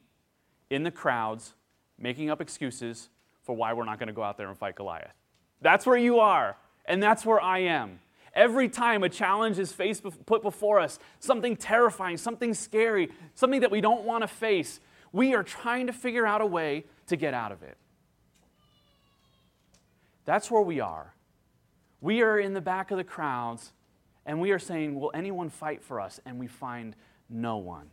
in 0.70 0.84
the 0.84 0.92
crowds, 0.92 1.54
making 1.98 2.30
up 2.30 2.42
excuses 2.42 3.10
for 3.44 3.56
why 3.56 3.74
we're 3.74 3.86
not 3.86 4.00
going 4.00 4.08
to 4.08 4.14
go 4.14 4.24
out 4.24 4.38
there 4.38 4.48
and 4.48 4.58
fight 4.58 4.76
Goliath. 4.76 5.14
That's 5.62 5.86
where 5.86 5.98
you 5.98 6.20
are, 6.20 6.58
and 6.88 7.02
that's 7.02 7.26
where 7.26 7.42
I 7.42 7.60
am. 7.60 8.00
Every 8.34 8.68
time 8.68 9.04
a 9.04 9.10
challenge 9.10 9.60
is 9.60 9.72
faced, 9.72 10.04
put 10.26 10.42
before 10.42 10.80
us, 10.80 11.00
something 11.20 11.56
terrifying, 11.56 12.18
something 12.18 12.54
scary, 12.54 13.12
something 13.34 13.62
that 13.62 13.72
we 13.72 13.80
don't 13.80 14.04
want 14.04 14.24
to 14.24 14.28
face, 14.28 14.80
we 15.14 15.34
are 15.34 15.44
trying 15.44 15.88
to 15.88 15.94
figure 15.94 16.26
out 16.26 16.42
a 16.42 16.46
way 16.46 16.84
to 17.08 17.16
get 17.16 17.34
out 17.34 17.54
of 17.54 17.64
it. 17.64 17.78
That's 20.26 20.52
where 20.52 20.62
we 20.62 20.82
are. 20.82 21.14
We 22.02 22.22
are 22.22 22.38
in 22.38 22.54
the 22.54 22.62
back 22.62 22.92
of 22.92 22.98
the 22.98 23.04
crowds, 23.04 23.72
and 24.26 24.42
we 24.42 24.52
are 24.52 24.60
saying, 24.60 25.00
Will 25.00 25.12
anyone 25.14 25.50
fight 25.50 25.84
for 25.84 26.02
us? 26.02 26.20
And 26.26 26.40
we 26.40 26.48
find 26.48 26.96
no 27.30 27.58
one. 27.58 27.90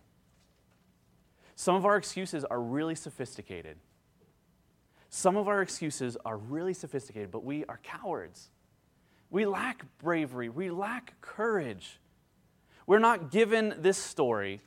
Some 1.55 1.77
of 1.77 1.87
our 1.87 1.97
excuses 1.97 2.45
are 2.45 2.61
really 2.61 2.95
sophisticated. 2.95 3.77
Some 5.11 5.37
of 5.37 5.47
our 5.47 5.63
excuses 5.63 6.17
are 6.25 6.37
really 6.37 6.75
sophisticated, 6.75 7.31
but 7.31 7.45
we 7.45 7.65
are 7.67 7.79
cowards. 7.83 8.49
We 9.33 9.47
lack 9.47 9.87
bravery. 9.97 10.51
We 10.51 10.71
lack 10.71 11.19
courage. 11.23 11.99
We're 12.87 12.99
not 12.99 13.31
given 13.31 13.75
this 13.79 13.97
story, 13.97 14.61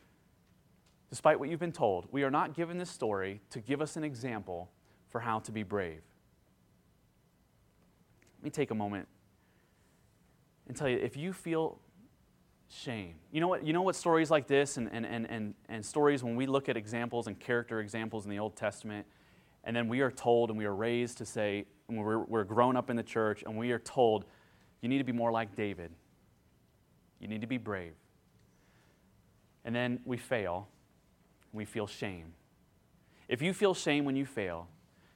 despite 1.11 1.39
what 1.39 1.49
you've 1.49 1.59
been 1.59 1.71
told, 1.71 2.07
we 2.11 2.23
are 2.23 2.31
not 2.31 2.55
given 2.55 2.79
this 2.79 2.89
story 2.89 3.41
to 3.51 3.59
give 3.59 3.79
us 3.79 3.95
an 3.95 4.03
example 4.03 4.71
for 5.09 5.19
how 5.19 5.37
to 5.39 5.51
be 5.51 5.61
brave. 5.61 6.01
Let 8.39 8.43
me 8.43 8.49
take 8.49 8.71
a 8.71 8.75
moment 8.75 9.07
and 10.67 10.75
tell 10.75 10.89
you 10.89 10.97
if 10.97 11.15
you 11.15 11.31
feel 11.31 11.77
shame, 12.67 13.13
you 13.31 13.41
know 13.41 13.47
what, 13.47 13.63
you 13.63 13.71
know 13.71 13.83
what 13.83 13.95
stories 13.95 14.31
like 14.31 14.47
this 14.47 14.77
and, 14.77 14.89
and, 14.91 15.05
and, 15.05 15.29
and, 15.29 15.53
and 15.69 15.85
stories 15.85 16.23
when 16.23 16.35
we 16.35 16.47
look 16.47 16.69
at 16.69 16.75
examples 16.75 17.27
and 17.27 17.39
character 17.39 17.81
examples 17.81 18.25
in 18.25 18.31
the 18.31 18.39
Old 18.39 18.55
Testament, 18.55 19.05
and 19.63 19.75
then 19.75 19.87
we 19.87 20.01
are 20.01 20.09
told 20.09 20.49
and 20.49 20.57
we 20.57 20.65
are 20.65 20.73
raised 20.73 21.19
to 21.19 21.25
say, 21.25 21.65
when 21.85 21.99
we're, 21.99 22.23
we're 22.23 22.43
grown 22.43 22.75
up 22.75 22.89
in 22.89 22.95
the 22.95 23.03
church, 23.03 23.43
and 23.45 23.55
we 23.55 23.71
are 23.71 23.77
told 23.77 24.25
you 24.81 24.89
need 24.89 24.99
to 24.99 25.03
be 25.03 25.11
more 25.11 25.31
like 25.31 25.55
David. 25.55 25.91
You 27.19 27.27
need 27.27 27.41
to 27.41 27.47
be 27.47 27.57
brave. 27.57 27.93
And 29.63 29.75
then 29.75 29.99
we 30.05 30.17
fail. 30.17 30.67
We 31.53 31.65
feel 31.65 31.87
shame. 31.87 32.33
If 33.27 33.41
you 33.41 33.53
feel 33.53 33.73
shame 33.73 34.05
when 34.05 34.15
you 34.15 34.25
fail, 34.25 34.67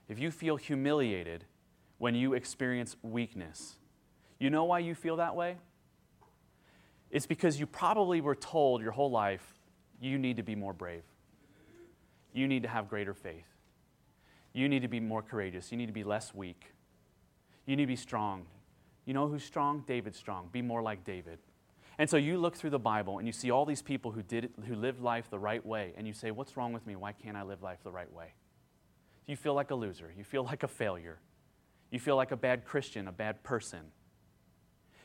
if 0.08 0.18
you 0.18 0.32
feel 0.32 0.56
humiliated 0.56 1.46
when 2.00 2.16
you 2.16 2.34
experience 2.34 2.96
weakness, 3.04 3.76
you 4.40 4.50
know 4.50 4.64
why 4.64 4.80
you 4.80 4.96
feel 4.96 5.18
that 5.18 5.36
way? 5.36 5.58
It's 7.12 7.26
because 7.26 7.60
you 7.60 7.68
probably 7.68 8.22
were 8.22 8.36
told 8.36 8.82
your 8.82 8.92
whole 8.92 9.12
life 9.12 9.60
you 10.02 10.18
need 10.18 10.38
to 10.38 10.44
be 10.44 10.56
more 10.56 10.74
brave. 10.74 11.04
You 12.34 12.48
need 12.48 12.64
to 12.64 12.70
have 12.70 12.90
greater 12.90 13.14
faith. 13.14 13.46
You 14.54 14.70
need 14.70 14.82
to 14.82 14.88
be 14.88 15.00
more 15.00 15.22
courageous. 15.22 15.72
You 15.72 15.78
need 15.78 15.88
to 15.88 15.94
be 15.94 16.04
less 16.04 16.34
weak. 16.34 16.74
You 17.66 17.76
need 17.76 17.84
to 17.84 17.88
be 17.88 17.96
strong. 17.96 18.46
You 19.06 19.14
know 19.14 19.28
who's 19.28 19.44
strong? 19.44 19.84
David's 19.88 20.18
strong. 20.18 20.50
Be 20.52 20.62
more 20.62 20.82
like 20.82 21.04
David. 21.04 21.40
And 21.98 22.10
so 22.10 22.16
you 22.16 22.38
look 22.38 22.56
through 22.56 22.70
the 22.70 22.80
Bible 22.80 23.18
and 23.18 23.28
you 23.28 23.34
see 23.34 23.52
all 23.52 23.66
these 23.66 23.82
people 23.82 24.12
who 24.12 24.24
did 24.24 24.46
it, 24.46 24.52
who 24.66 24.76
lived 24.76 25.02
life 25.02 25.30
the 25.30 25.40
right 25.40 25.64
way, 25.66 25.94
and 25.98 26.08
you 26.08 26.14
say, 26.14 26.32
"What's 26.32 26.56
wrong 26.56 26.72
with 26.72 26.88
me? 26.88 26.96
Why 26.96 27.12
can't 27.12 27.36
I 27.36 27.44
live 27.44 27.62
life 27.62 27.84
the 27.84 27.92
right 27.92 28.12
way?" 28.12 28.34
You 29.28 29.36
feel 29.36 29.54
like 29.54 29.70
a 29.72 29.76
loser. 29.76 30.14
You 30.18 30.24
feel 30.24 30.44
like 30.52 30.64
a 30.64 30.68
failure. 30.68 31.20
You 31.92 32.00
feel 32.00 32.16
like 32.16 32.32
a 32.32 32.38
bad 32.38 32.66
Christian, 32.66 33.08
a 33.08 33.12
bad 33.12 33.44
person. 33.44 33.92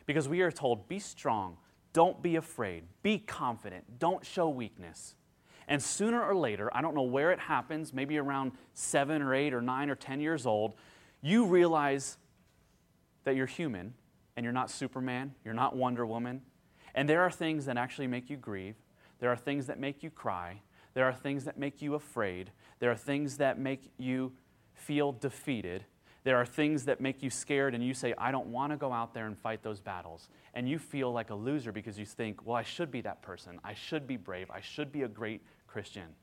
Because 0.07 0.29
we 0.29 0.41
are 0.43 0.53
told, 0.53 0.87
"Be 0.87 1.01
strong. 1.01 1.57
Don't 1.93 2.23
be 2.23 2.37
afraid. 2.37 2.85
Be 3.03 3.19
confident. 3.19 3.99
Don't 3.99 4.25
show 4.25 4.49
weakness." 4.49 5.17
And 5.67 5.83
sooner 5.83 6.23
or 6.23 6.35
later, 6.35 6.71
I 6.77 6.83
don't 6.83 6.95
know 6.95 7.03
where 7.03 7.33
it 7.33 7.41
happens, 7.41 7.93
maybe 7.93 8.19
around 8.19 8.53
seven 8.75 9.23
or 9.23 9.35
eight 9.35 9.55
or 9.55 9.63
nine 9.63 9.89
or 9.89 9.95
10 9.95 10.21
years 10.21 10.47
old, 10.47 10.75
you 11.23 11.47
realize 11.47 12.19
that 13.25 13.37
you're 13.37 13.47
human 13.47 13.95
and 14.37 14.45
you're 14.45 14.53
not 14.53 14.71
Superman, 14.71 15.35
you're 15.45 15.55
not 15.55 15.77
Wonder 15.77 16.07
Woman. 16.07 16.43
And 16.95 17.09
there 17.09 17.23
are 17.23 17.31
things 17.31 17.67
that 17.67 17.77
actually 17.77 18.07
make 18.07 18.31
you 18.31 18.37
grieve, 18.37 18.77
there 19.19 19.31
are 19.31 19.37
things 19.37 19.67
that 19.67 19.79
make 19.79 20.03
you 20.03 20.11
cry, 20.11 20.63
there 20.95 21.05
are 21.05 21.13
things 21.13 21.45
that 21.45 21.59
make 21.59 21.83
you 21.83 21.95
afraid, 21.95 22.53
there 22.79 22.91
are 22.91 22.97
things 22.97 23.39
that 23.39 23.59
make 23.59 23.91
you 23.99 24.33
feel 24.75 25.13
defeated. 25.13 25.85
There 26.25 26.37
are 26.39 26.47
things 26.47 26.87
that 26.87 27.03
make 27.03 27.23
you 27.23 27.29
scared, 27.29 27.75
and 27.75 27.85
you 27.85 27.93
say, 27.93 28.15
I 28.17 28.31
don't 28.31 28.47
want 28.47 28.73
to 28.73 28.79
go 28.79 28.93
out 28.93 29.13
there 29.13 29.27
and 29.27 29.39
fight 29.39 29.63
those 29.63 29.81
battles. 29.81 30.29
And 30.55 30.67
you 30.67 30.79
feel 30.79 31.13
like 31.13 31.29
a 31.29 31.35
loser 31.35 31.71
because 31.71 31.99
you 31.99 32.07
think, 32.07 32.47
well, 32.47 32.57
I 32.57 32.63
should 32.63 32.91
be 32.91 33.03
that 33.03 33.21
person. 33.21 33.61
I 33.63 33.75
should 33.75 34.07
be 34.07 34.17
brave. 34.17 34.51
I 34.51 34.63
should 34.63 34.91
be 34.91 35.03
a 35.03 35.09
great 35.09 35.43
Christian. 35.67 36.15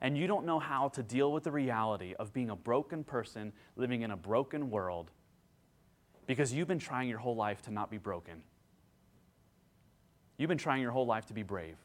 And 0.00 0.16
you 0.16 0.28
don't 0.28 0.46
know 0.46 0.60
how 0.60 0.88
to 0.90 1.02
deal 1.02 1.32
with 1.32 1.42
the 1.42 1.50
reality 1.50 2.14
of 2.20 2.32
being 2.32 2.50
a 2.50 2.56
broken 2.56 3.02
person 3.02 3.52
living 3.74 4.02
in 4.02 4.12
a 4.12 4.16
broken 4.16 4.70
world 4.70 5.10
because 6.26 6.52
you've 6.52 6.68
been 6.68 6.78
trying 6.78 7.08
your 7.08 7.18
whole 7.18 7.36
life 7.36 7.62
to 7.62 7.70
not 7.70 7.90
be 7.90 7.98
broken. 7.98 8.42
You've 10.36 10.48
been 10.48 10.58
trying 10.58 10.82
your 10.82 10.90
whole 10.90 11.06
life 11.06 11.26
to 11.26 11.34
be 11.34 11.42
brave 11.42 11.76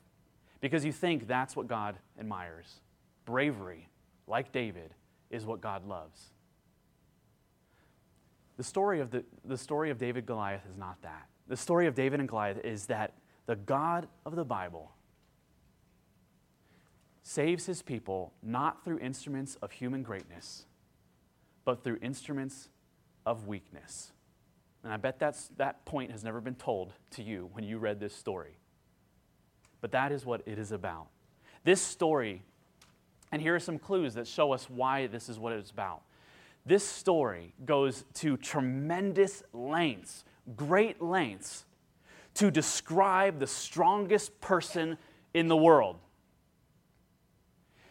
because 0.62 0.84
you 0.84 0.92
think 0.92 1.28
that's 1.28 1.56
what 1.56 1.68
God 1.68 1.98
admires. 2.20 2.82
Bravery, 3.26 3.90
like 4.28 4.52
David, 4.52 4.94
is 5.30 5.46
what 5.46 5.62
God 5.62 5.88
loves. 5.88 6.30
The 8.58 8.64
story 8.64 9.00
of, 9.00 9.12
the, 9.12 9.24
the 9.46 9.58
story 9.58 9.90
of 9.90 9.98
David 9.98 10.26
Goliath 10.26 10.66
is 10.70 10.78
not 10.78 11.02
that. 11.04 11.28
The 11.48 11.56
story 11.56 11.88
of 11.88 11.96
David 11.96 12.20
and 12.20 12.28
Goliath 12.28 12.60
is 12.64 12.88
that 12.88 13.14
the 13.46 13.56
God 13.56 14.08
of 14.26 14.36
the 14.36 14.44
Bible 14.44 14.92
saves 17.24 17.66
his 17.66 17.82
people 17.82 18.34
not 18.42 18.84
through 18.84 19.00
instruments 19.00 19.56
of 19.62 19.72
human 19.72 20.04
greatness, 20.04 20.66
but 21.64 21.84
through 21.84 22.00
instruments 22.02 22.70
of 23.26 23.48
weakness. 23.48 24.12
And 24.84 24.94
I 24.94 24.98
bet 24.98 25.20
that's, 25.20 25.50
that 25.58 25.86
point 25.86 26.12
has 26.12 26.24
never 26.24 26.40
been 26.40 26.56
told 26.56 26.94
to 27.12 27.24
you 27.24 27.50
when 27.54 27.64
you 27.64 27.78
read 27.78 28.00
this 28.00 28.16
story. 28.16 28.58
But 29.82 29.92
that 29.92 30.12
is 30.12 30.26
what 30.26 30.42
it 30.46 30.58
is 30.58 30.72
about. 30.72 31.08
This 31.64 31.82
story, 31.82 32.44
and 33.32 33.42
here 33.42 33.56
are 33.56 33.60
some 33.60 33.78
clues 33.78 34.14
that 34.14 34.28
show 34.28 34.54
us 34.54 34.70
why 34.70 35.08
this 35.08 35.30
is 35.30 35.38
what 35.38 35.54
it's 35.54 35.72
about. 35.72 36.02
This 36.66 36.88
story 36.88 37.54
goes 37.66 38.06
to 38.16 38.38
tremendous 38.38 39.44
lengths, 39.54 40.24
great 40.56 41.02
lengths, 41.02 41.66
to 42.36 42.52
describe 42.52 43.40
the 43.40 43.48
strongest 43.48 44.40
person 44.40 44.98
in 45.34 45.48
the 45.48 45.58
world. 45.58 45.98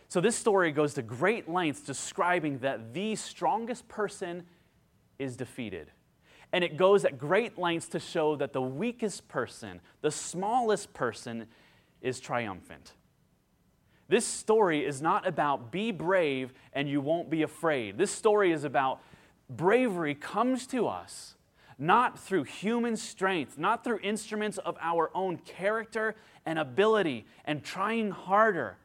So, 0.09 0.23
this 0.23 0.37
story 0.37 0.73
goes 0.73 0.95
to 0.95 1.03
great 1.03 1.51
lengths 1.51 1.83
describing 1.83 2.61
that 2.61 2.95
the 2.95 3.15
strongest 3.15 3.89
person 3.89 4.45
is 5.19 5.37
defeated. 5.37 5.91
And 6.53 6.65
it 6.65 6.77
goes 6.77 7.05
at 7.05 7.19
great 7.19 7.59
lengths 7.59 7.89
to 7.89 8.01
show 8.01 8.37
that 8.37 8.53
the 8.53 8.63
weakest 8.63 9.29
person, 9.29 9.81
the 10.01 10.11
smallest 10.11 10.95
person, 10.95 11.47
is 12.01 12.21
triumphant. 12.21 12.93
This 14.09 14.25
story 14.25 14.85
is 14.85 15.03
not 15.03 15.27
about 15.27 15.71
be 15.71 15.91
brave 15.91 16.55
and 16.73 16.89
you 16.89 17.01
won't 17.01 17.29
be 17.29 17.43
afraid. 17.43 17.99
This 17.99 18.11
story 18.11 18.53
is 18.53 18.65
about 18.65 19.01
bravery 19.51 20.15
comes 20.15 20.67
to 20.69 20.89
us 20.89 21.35
not 21.79 22.19
through 22.19 22.43
human 22.43 22.97
strength, 22.97 23.57
not 23.57 23.85
through 23.85 24.01
instruments 24.03 24.59
of 24.59 24.77
our 24.81 25.11
own 25.15 25.39
character 25.39 26.17
and 26.45 26.59
ability 26.59 27.25
and 27.45 27.63
trying 27.63 28.11
harder. 28.11 28.77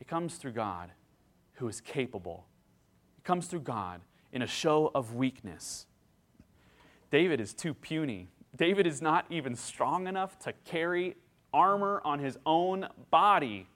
It 0.00 0.08
comes 0.08 0.36
through 0.36 0.52
God 0.52 0.90
who 1.54 1.68
is 1.68 1.80
capable. 1.80 2.46
It 3.18 3.24
comes 3.24 3.46
through 3.46 3.60
God 3.60 4.00
in 4.32 4.40
a 4.40 4.46
show 4.46 4.90
of 4.94 5.14
weakness. 5.14 5.86
David 7.10 7.40
is 7.40 7.54
too 7.54 7.74
puny. 7.74 8.28
David 8.56 8.86
is 8.86 9.02
not 9.02 9.26
even 9.30 9.54
strong 9.54 10.06
enough 10.06 10.38
to 10.40 10.52
carry 10.64 11.16
armor 11.52 12.00
on 12.04 12.18
his 12.18 12.38
own 12.44 12.88
body. 13.10 13.66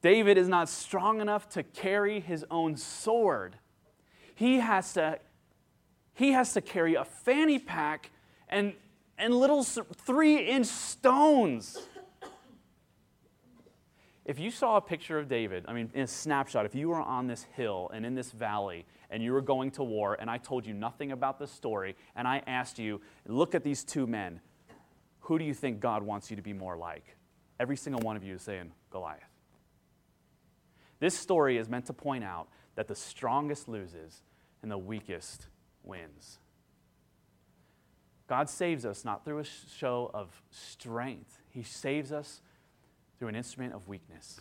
David 0.00 0.36
is 0.36 0.48
not 0.48 0.68
strong 0.68 1.20
enough 1.20 1.48
to 1.50 1.62
carry 1.62 2.20
his 2.20 2.44
own 2.50 2.76
sword. 2.76 3.56
He 4.34 4.58
has 4.58 4.92
to, 4.94 5.18
he 6.12 6.32
has 6.32 6.52
to 6.54 6.60
carry 6.60 6.94
a 6.94 7.04
fanny 7.04 7.58
pack 7.58 8.10
and, 8.48 8.74
and 9.16 9.34
little 9.34 9.62
three 9.62 10.38
inch 10.46 10.66
stones. 10.66 11.78
If 14.24 14.38
you 14.38 14.50
saw 14.50 14.76
a 14.76 14.80
picture 14.80 15.18
of 15.18 15.28
David, 15.28 15.64
I 15.68 15.74
mean, 15.74 15.90
in 15.94 16.02
a 16.02 16.06
snapshot, 16.06 16.64
if 16.64 16.74
you 16.74 16.88
were 16.88 17.00
on 17.00 17.26
this 17.26 17.44
hill 17.54 17.90
and 17.92 18.06
in 18.06 18.14
this 18.14 18.30
valley 18.30 18.86
and 19.14 19.22
you 19.22 19.32
were 19.32 19.40
going 19.40 19.70
to 19.70 19.84
war 19.84 20.16
and 20.20 20.28
I 20.28 20.38
told 20.38 20.66
you 20.66 20.74
nothing 20.74 21.12
about 21.12 21.38
the 21.38 21.46
story 21.46 21.94
and 22.16 22.26
I 22.26 22.42
asked 22.48 22.80
you, 22.80 23.00
look 23.28 23.54
at 23.54 23.62
these 23.62 23.84
two 23.84 24.08
men, 24.08 24.40
who 25.20 25.38
do 25.38 25.44
you 25.44 25.54
think 25.54 25.78
God 25.78 26.02
wants 26.02 26.30
you 26.30 26.36
to 26.36 26.42
be 26.42 26.52
more 26.52 26.76
like? 26.76 27.16
Every 27.60 27.76
single 27.76 28.02
one 28.02 28.16
of 28.16 28.24
you 28.24 28.34
is 28.34 28.42
saying 28.42 28.72
Goliath. 28.90 29.22
This 30.98 31.16
story 31.16 31.58
is 31.58 31.68
meant 31.68 31.86
to 31.86 31.92
point 31.92 32.24
out 32.24 32.48
that 32.74 32.88
the 32.88 32.96
strongest 32.96 33.68
loses 33.68 34.24
and 34.62 34.70
the 34.70 34.78
weakest 34.78 35.46
wins. 35.84 36.40
God 38.26 38.50
saves 38.50 38.84
us 38.84 39.04
not 39.04 39.24
through 39.24 39.38
a 39.38 39.44
show 39.44 40.10
of 40.12 40.42
strength, 40.50 41.38
He 41.50 41.62
saves 41.62 42.10
us 42.10 42.42
through 43.20 43.28
an 43.28 43.36
instrument 43.36 43.74
of 43.74 43.86
weakness. 43.86 44.40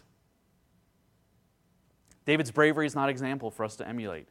David's 2.25 2.49
bravery 2.49 2.87
is 2.87 2.95
not 2.95 3.03
an 3.03 3.09
example 3.09 3.51
for 3.51 3.63
us 3.65 3.75
to 3.75 3.87
emulate. 3.87 4.27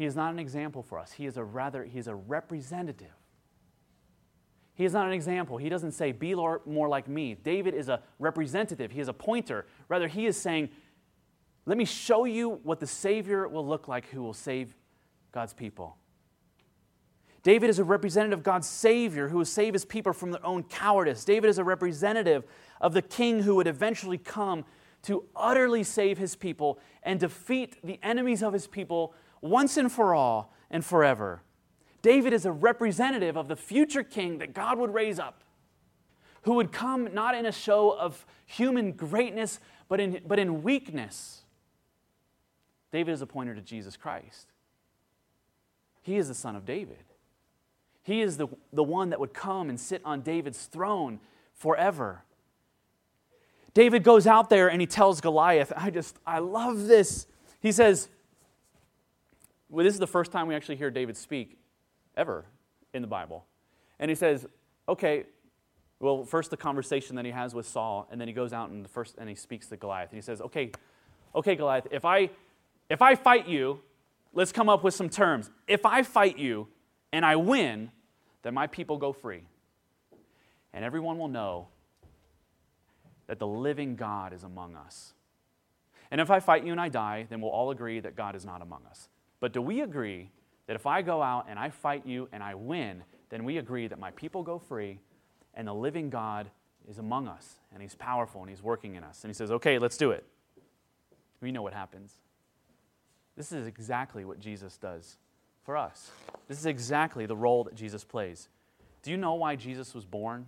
He 0.00 0.06
is 0.06 0.16
not 0.16 0.32
an 0.32 0.38
example 0.38 0.82
for 0.82 0.98
us. 0.98 1.12
He 1.12 1.26
is 1.26 1.36
a 1.36 1.44
rather, 1.44 1.84
he 1.84 1.98
is 1.98 2.08
a 2.08 2.14
representative. 2.14 3.12
He 4.72 4.86
is 4.86 4.94
not 4.94 5.06
an 5.06 5.12
example. 5.12 5.58
He 5.58 5.68
doesn't 5.68 5.92
say, 5.92 6.10
be 6.10 6.34
more 6.34 6.88
like 6.88 7.06
me. 7.06 7.34
David 7.34 7.74
is 7.74 7.90
a 7.90 8.00
representative. 8.18 8.92
He 8.92 9.00
is 9.00 9.08
a 9.08 9.12
pointer. 9.12 9.66
Rather, 9.90 10.08
he 10.08 10.24
is 10.24 10.38
saying, 10.38 10.70
let 11.66 11.76
me 11.76 11.84
show 11.84 12.24
you 12.24 12.60
what 12.62 12.80
the 12.80 12.86
Savior 12.86 13.46
will 13.46 13.66
look 13.66 13.88
like 13.88 14.06
who 14.06 14.22
will 14.22 14.32
save 14.32 14.74
God's 15.32 15.52
people. 15.52 15.98
David 17.42 17.68
is 17.68 17.78
a 17.78 17.84
representative 17.84 18.38
of 18.38 18.42
God's 18.42 18.68
Savior 18.68 19.28
who 19.28 19.36
will 19.36 19.44
save 19.44 19.74
his 19.74 19.84
people 19.84 20.14
from 20.14 20.30
their 20.30 20.46
own 20.46 20.62
cowardice. 20.62 21.26
David 21.26 21.50
is 21.50 21.58
a 21.58 21.64
representative 21.64 22.44
of 22.80 22.94
the 22.94 23.02
king 23.02 23.42
who 23.42 23.54
would 23.56 23.66
eventually 23.66 24.16
come 24.16 24.64
to 25.02 25.24
utterly 25.36 25.82
save 25.82 26.16
his 26.16 26.36
people 26.36 26.78
and 27.02 27.20
defeat 27.20 27.76
the 27.84 28.00
enemies 28.02 28.42
of 28.42 28.54
his 28.54 28.66
people 28.66 29.12
once 29.40 29.76
and 29.76 29.90
for 29.90 30.14
all 30.14 30.54
and 30.70 30.84
forever. 30.84 31.42
David 32.02 32.32
is 32.32 32.46
a 32.46 32.52
representative 32.52 33.36
of 33.36 33.48
the 33.48 33.56
future 33.56 34.02
king 34.02 34.38
that 34.38 34.54
God 34.54 34.78
would 34.78 34.94
raise 34.94 35.18
up, 35.18 35.42
who 36.42 36.54
would 36.54 36.72
come 36.72 37.12
not 37.12 37.34
in 37.34 37.46
a 37.46 37.52
show 37.52 37.90
of 37.90 38.24
human 38.46 38.92
greatness, 38.92 39.60
but 39.88 40.00
in, 40.00 40.20
but 40.26 40.38
in 40.38 40.62
weakness. 40.62 41.42
David 42.92 43.12
is 43.12 43.22
a 43.22 43.26
pointer 43.26 43.54
to 43.54 43.60
Jesus 43.60 43.96
Christ. 43.96 44.46
He 46.02 46.16
is 46.16 46.28
the 46.28 46.34
son 46.34 46.56
of 46.56 46.64
David. 46.64 47.04
He 48.02 48.22
is 48.22 48.36
the, 48.38 48.48
the 48.72 48.82
one 48.82 49.10
that 49.10 49.20
would 49.20 49.34
come 49.34 49.68
and 49.68 49.78
sit 49.78 50.00
on 50.04 50.22
David's 50.22 50.64
throne 50.64 51.20
forever. 51.54 52.24
David 53.74 54.02
goes 54.02 54.26
out 54.26 54.50
there 54.50 54.68
and 54.68 54.80
he 54.80 54.86
tells 54.86 55.20
Goliath, 55.20 55.72
I 55.76 55.90
just, 55.90 56.18
I 56.26 56.38
love 56.38 56.86
this. 56.86 57.26
He 57.60 57.70
says, 57.70 58.08
well, 59.70 59.84
this 59.84 59.94
is 59.94 60.00
the 60.00 60.06
first 60.06 60.32
time 60.32 60.48
we 60.48 60.54
actually 60.54 60.76
hear 60.76 60.90
David 60.90 61.16
speak 61.16 61.56
ever 62.16 62.44
in 62.92 63.02
the 63.02 63.08
Bible. 63.08 63.46
And 63.98 64.10
he 64.10 64.14
says, 64.14 64.46
okay, 64.88 65.24
well, 66.00 66.24
first 66.24 66.50
the 66.50 66.56
conversation 66.56 67.16
that 67.16 67.24
he 67.24 67.30
has 67.30 67.54
with 67.54 67.66
Saul, 67.66 68.08
and 68.10 68.20
then 68.20 68.26
he 68.26 68.34
goes 68.34 68.52
out 68.52 68.70
and 68.70 68.84
the 68.84 68.88
first 68.88 69.16
and 69.18 69.28
he 69.28 69.34
speaks 69.34 69.68
to 69.68 69.76
Goliath. 69.76 70.10
And 70.10 70.16
he 70.16 70.22
says, 70.22 70.40
okay, 70.40 70.72
okay, 71.34 71.54
Goliath, 71.54 71.86
if 71.90 72.04
I 72.04 72.30
if 72.88 73.00
I 73.00 73.14
fight 73.14 73.46
you, 73.46 73.80
let's 74.32 74.50
come 74.50 74.68
up 74.68 74.82
with 74.82 74.94
some 74.94 75.08
terms. 75.08 75.50
If 75.68 75.86
I 75.86 76.02
fight 76.02 76.38
you 76.38 76.66
and 77.12 77.24
I 77.24 77.36
win, 77.36 77.92
then 78.42 78.54
my 78.54 78.66
people 78.66 78.96
go 78.96 79.12
free. 79.12 79.42
And 80.72 80.84
everyone 80.84 81.18
will 81.18 81.28
know 81.28 81.68
that 83.26 83.38
the 83.38 83.46
living 83.46 83.94
God 83.94 84.32
is 84.32 84.42
among 84.42 84.74
us. 84.74 85.12
And 86.10 86.20
if 86.20 86.30
I 86.30 86.40
fight 86.40 86.64
you 86.64 86.72
and 86.72 86.80
I 86.80 86.88
die, 86.88 87.26
then 87.30 87.40
we'll 87.40 87.52
all 87.52 87.70
agree 87.70 88.00
that 88.00 88.16
God 88.16 88.34
is 88.34 88.44
not 88.44 88.62
among 88.62 88.84
us. 88.90 89.08
But 89.40 89.52
do 89.52 89.62
we 89.62 89.80
agree 89.80 90.30
that 90.66 90.76
if 90.76 90.86
I 90.86 91.02
go 91.02 91.22
out 91.22 91.46
and 91.48 91.58
I 91.58 91.70
fight 91.70 92.06
you 92.06 92.28
and 92.32 92.42
I 92.42 92.54
win, 92.54 93.02
then 93.30 93.44
we 93.44 93.58
agree 93.58 93.88
that 93.88 93.98
my 93.98 94.10
people 94.12 94.42
go 94.42 94.58
free 94.58 95.00
and 95.54 95.66
the 95.66 95.74
living 95.74 96.10
God 96.10 96.50
is 96.88 96.98
among 96.98 97.26
us 97.26 97.56
and 97.72 97.82
he's 97.82 97.94
powerful 97.94 98.42
and 98.42 98.50
he's 98.50 98.62
working 98.62 98.94
in 98.94 99.02
us? 99.02 99.24
And 99.24 99.30
he 99.30 99.34
says, 99.34 99.50
okay, 99.50 99.78
let's 99.78 99.96
do 99.96 100.10
it. 100.10 100.24
We 101.40 101.50
know 101.50 101.62
what 101.62 101.72
happens. 101.72 102.12
This 103.36 103.52
is 103.52 103.66
exactly 103.66 104.24
what 104.24 104.38
Jesus 104.38 104.76
does 104.76 105.16
for 105.62 105.76
us. 105.76 106.10
This 106.48 106.58
is 106.58 106.66
exactly 106.66 107.26
the 107.26 107.36
role 107.36 107.64
that 107.64 107.74
Jesus 107.74 108.04
plays. 108.04 108.48
Do 109.02 109.10
you 109.10 109.16
know 109.16 109.34
why 109.34 109.56
Jesus 109.56 109.94
was 109.94 110.04
born? 110.04 110.46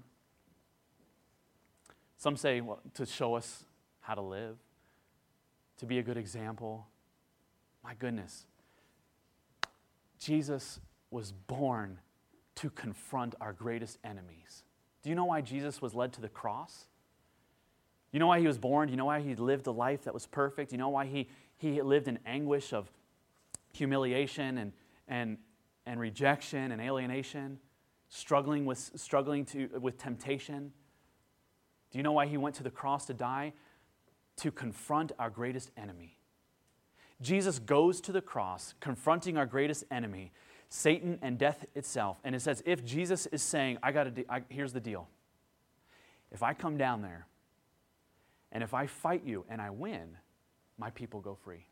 Some 2.19 2.37
say 2.37 2.61
well, 2.61 2.81
to 2.95 3.07
show 3.07 3.35
us 3.35 3.65
how 4.01 4.15
to 4.15 4.21
live, 4.21 4.57
to 5.79 5.87
be 5.87 5.99
a 5.99 6.03
good 6.03 6.17
example. 6.17 6.87
My 7.83 7.95
goodness. 7.95 8.45
Jesus 10.23 10.79
was 11.11 11.33
born 11.33 11.99
to 12.57 12.71
confront 12.71 13.35
our 13.41 13.53
greatest 13.53 13.99
enemies. 14.05 14.63
Do 15.03 15.11
you 15.11 15.17
know 15.17 15.25
why 15.25 15.41
Jesus 15.41 15.83
was 15.83 15.95
led 15.95 16.13
to 16.13 16.21
the 16.21 16.29
cross? 16.29 16.87
You 18.13 18.21
know 18.21 18.29
why 18.29 18.41
he 18.41 18.47
was 18.47 18.59
born? 18.59 18.89
You 18.89 18.97
know 18.97 19.07
why 19.07 19.21
he 19.21 19.35
lived 19.35 19.67
a 19.67 19.73
life 19.73 20.05
that 20.05 20.15
was 20.15 20.27
perfect? 20.27 20.71
You 20.71 20.79
know 20.79 20.91
why 20.91 21.07
he, 21.07 21.29
he 21.57 21.83
lived 21.83 22.09
in 22.09 22.19
anguish 22.25 22.73
of 22.73 22.91
humiliation 23.73 24.59
and, 24.59 24.73
and, 25.09 25.39
and 25.87 25.99
rejection 25.99 26.71
and 26.71 26.81
alienation, 26.81 27.59
struggling, 28.09 28.65
with, 28.65 28.93
struggling 28.95 29.45
to, 29.47 29.69
with 29.81 29.99
temptation? 29.99 30.73
Do 31.91 31.99
you 31.99 32.05
know 32.05 32.13
why 32.13 32.27
he 32.27 32.37
went 32.37 32.55
to 32.57 32.63
the 32.63 32.71
cross 32.71 33.07
to 33.07 33.15
die? 33.15 33.55
To 34.37 34.53
confront 34.53 35.13
our 35.19 35.31
greatest 35.31 35.71
enemy. 35.77 36.17
Jesus 37.23 37.59
goes 37.59 38.01
to 38.03 38.13
the 38.13 38.21
cross, 38.21 38.75
confronting 38.81 39.37
our 39.37 39.47
greatest 39.47 39.85
enemy, 39.91 40.33
Satan 40.69 41.19
and 41.23 41.39
death 41.39 41.65
itself. 41.75 42.19
And 42.25 42.35
it 42.35 42.41
says, 42.41 42.63
if 42.67 42.85
Jesus 42.85 43.27
is 43.27 43.43
saying, 43.43 43.79
I 43.83 43.93
got 43.93 44.15
to, 44.15 44.25
here's 44.49 44.73
the 44.73 44.81
deal. 44.81 45.09
If 46.31 46.43
I 46.43 46.55
come 46.55 46.77
down 46.77 47.03
there 47.03 47.27
and 48.51 48.63
if 48.63 48.75
I 48.75 48.87
fight 48.87 49.23
you 49.25 49.45
and 49.49 49.61
I 49.61 49.71
win, 49.71 50.17
my 50.79 50.91
people 50.91 51.21
go 51.21 51.35
free. 51.35 51.67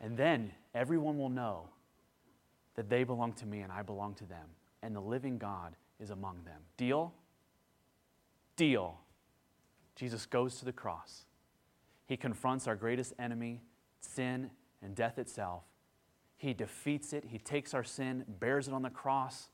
And 0.00 0.16
then 0.16 0.52
everyone 0.74 1.18
will 1.18 1.30
know 1.30 1.68
that 2.74 2.90
they 2.90 3.04
belong 3.04 3.32
to 3.34 3.46
me 3.46 3.60
and 3.60 3.72
I 3.72 3.82
belong 3.82 4.14
to 4.14 4.24
them, 4.26 4.46
and 4.82 4.94
the 4.94 5.00
living 5.00 5.38
God 5.38 5.74
is 5.98 6.10
among 6.10 6.44
them. 6.44 6.60
Deal? 6.76 7.14
deal. 8.56 8.98
Jesus 9.94 10.26
goes 10.26 10.56
to 10.56 10.64
the 10.64 10.72
cross. 10.72 11.25
He 12.06 12.16
confronts 12.16 12.66
our 12.66 12.76
greatest 12.76 13.12
enemy, 13.18 13.62
sin 14.00 14.50
and 14.82 14.94
death 14.94 15.18
itself. 15.18 15.64
He 16.36 16.54
defeats 16.54 17.12
it. 17.12 17.24
He 17.28 17.38
takes 17.38 17.74
our 17.74 17.84
sin, 17.84 18.24
bears 18.40 18.68
it 18.68 18.74
on 18.74 18.82
the 18.82 18.90
cross. 18.90 19.50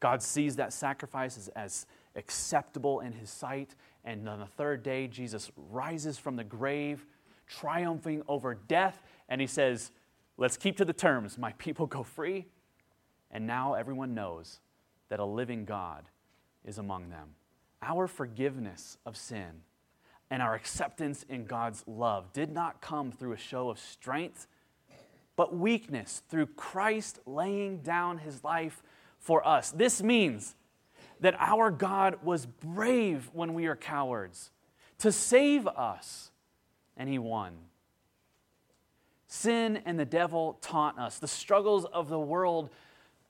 God 0.00 0.22
sees 0.22 0.56
that 0.56 0.72
sacrifice 0.72 1.36
as, 1.36 1.48
as 1.48 1.86
acceptable 2.14 3.00
in 3.00 3.12
his 3.12 3.30
sight. 3.30 3.74
And 4.04 4.28
on 4.28 4.38
the 4.38 4.46
third 4.46 4.82
day, 4.82 5.08
Jesus 5.08 5.50
rises 5.56 6.18
from 6.18 6.36
the 6.36 6.44
grave, 6.44 7.04
triumphing 7.46 8.22
over 8.28 8.54
death. 8.54 9.02
And 9.28 9.40
he 9.40 9.46
says, 9.46 9.90
Let's 10.36 10.56
keep 10.56 10.76
to 10.76 10.84
the 10.84 10.92
terms. 10.92 11.36
My 11.36 11.50
people 11.52 11.86
go 11.86 12.04
free. 12.04 12.46
And 13.32 13.44
now 13.46 13.74
everyone 13.74 14.14
knows 14.14 14.60
that 15.08 15.18
a 15.18 15.24
living 15.24 15.64
God 15.64 16.04
is 16.64 16.78
among 16.78 17.10
them 17.10 17.34
our 17.82 18.06
forgiveness 18.06 18.98
of 19.06 19.16
sin 19.16 19.62
and 20.30 20.42
our 20.42 20.54
acceptance 20.54 21.24
in 21.28 21.44
God's 21.44 21.84
love 21.86 22.32
did 22.32 22.52
not 22.52 22.80
come 22.80 23.12
through 23.12 23.32
a 23.32 23.38
show 23.38 23.70
of 23.70 23.78
strength, 23.78 24.46
but 25.36 25.56
weakness 25.56 26.22
through 26.28 26.46
Christ 26.46 27.20
laying 27.26 27.78
down 27.78 28.18
his 28.18 28.44
life 28.44 28.82
for 29.18 29.46
us. 29.46 29.70
This 29.70 30.02
means 30.02 30.54
that 31.20 31.34
our 31.38 31.70
God 31.70 32.18
was 32.22 32.46
brave 32.46 33.30
when 33.32 33.54
we 33.54 33.66
are 33.66 33.76
cowards 33.76 34.50
to 34.98 35.12
save 35.12 35.66
us, 35.66 36.30
and 36.96 37.08
he 37.08 37.18
won. 37.18 37.52
Sin 39.28 39.80
and 39.84 39.98
the 39.98 40.04
devil 40.04 40.58
taunt 40.60 40.98
us. 40.98 41.18
The 41.18 41.28
struggles 41.28 41.84
of 41.84 42.08
the 42.08 42.18
world 42.18 42.70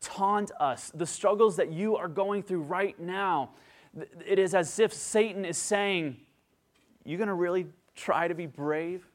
taunt 0.00 0.50
us. 0.58 0.90
The 0.94 1.06
struggles 1.06 1.56
that 1.56 1.72
you 1.72 1.96
are 1.96 2.08
going 2.08 2.42
through 2.42 2.62
right 2.62 2.98
now, 2.98 3.50
it 4.26 4.38
is 4.38 4.54
as 4.54 4.78
if 4.78 4.92
Satan 4.92 5.44
is 5.44 5.58
saying, 5.58 6.16
You 7.08 7.16
going 7.16 7.28
to 7.28 7.34
really 7.34 7.64
try 7.94 8.28
to 8.28 8.34
be 8.34 8.44
brave? 8.44 9.08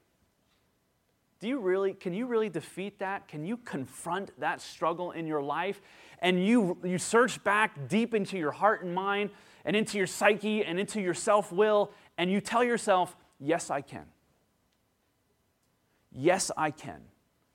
Do 1.40 1.48
you 1.48 1.60
really, 1.60 1.94
can 1.94 2.12
you 2.12 2.26
really 2.26 2.50
defeat 2.50 2.98
that? 2.98 3.28
Can 3.28 3.46
you 3.46 3.56
confront 3.56 4.32
that 4.40 4.62
struggle 4.62 5.12
in 5.12 5.28
your 5.28 5.44
life? 5.44 5.80
And 6.18 6.44
you, 6.44 6.80
you 6.84 6.98
search 6.98 7.44
back 7.44 7.88
deep 7.88 8.16
into 8.16 8.36
your 8.36 8.50
heart 8.50 8.84
and 8.84 8.96
mind 8.96 9.30
and 9.64 9.76
into 9.76 10.00
your 10.00 10.08
psyche 10.08 10.66
and 10.66 10.80
into 10.80 11.02
your 11.02 11.14
self 11.14 11.52
will, 11.52 11.92
and 12.18 12.32
you 12.32 12.42
tell 12.42 12.64
yourself, 12.64 13.16
Yes, 13.40 13.70
I 13.70 13.82
can. 13.82 14.06
Yes, 16.12 16.50
I 16.58 16.72
can. 16.72 17.02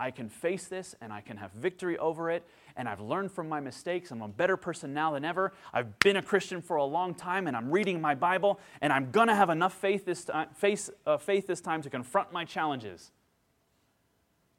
I 0.01 0.13
can 0.13 0.29
face 0.29 0.67
this 0.67 0.95
and 1.01 1.13
I 1.13 1.21
can 1.21 1.37
have 1.39 1.51
victory 1.53 1.99
over 1.99 2.31
it. 2.31 2.45
And 2.77 2.89
I've 2.89 3.01
learned 3.01 3.33
from 3.33 3.49
my 3.49 3.59
mistakes. 3.59 4.13
I'm 4.13 4.23
a 4.23 4.29
better 4.29 4.57
person 4.57 4.95
now 4.95 5.13
than 5.13 5.25
ever. 5.25 5.53
I've 5.73 5.99
been 5.99 6.17
a 6.17 6.23
Christian 6.23 6.63
for 6.63 6.77
a 6.77 6.85
long 6.85 7.15
time 7.15 7.49
and 7.49 7.57
I'm 7.57 7.71
reading 7.71 8.01
my 8.01 8.15
Bible 8.15 8.61
and 8.81 8.93
I'm 8.93 9.11
going 9.11 9.27
to 9.27 9.35
have 9.35 9.51
enough 9.51 9.75
faith 9.75 10.05
this, 10.05 10.25
time, 10.25 10.49
face, 10.55 10.89
uh, 11.05 11.19
faith 11.19 11.49
this 11.49 11.61
time 11.61 11.83
to 11.83 11.91
confront 11.91 12.33
my 12.33 12.45
challenges. 12.45 13.11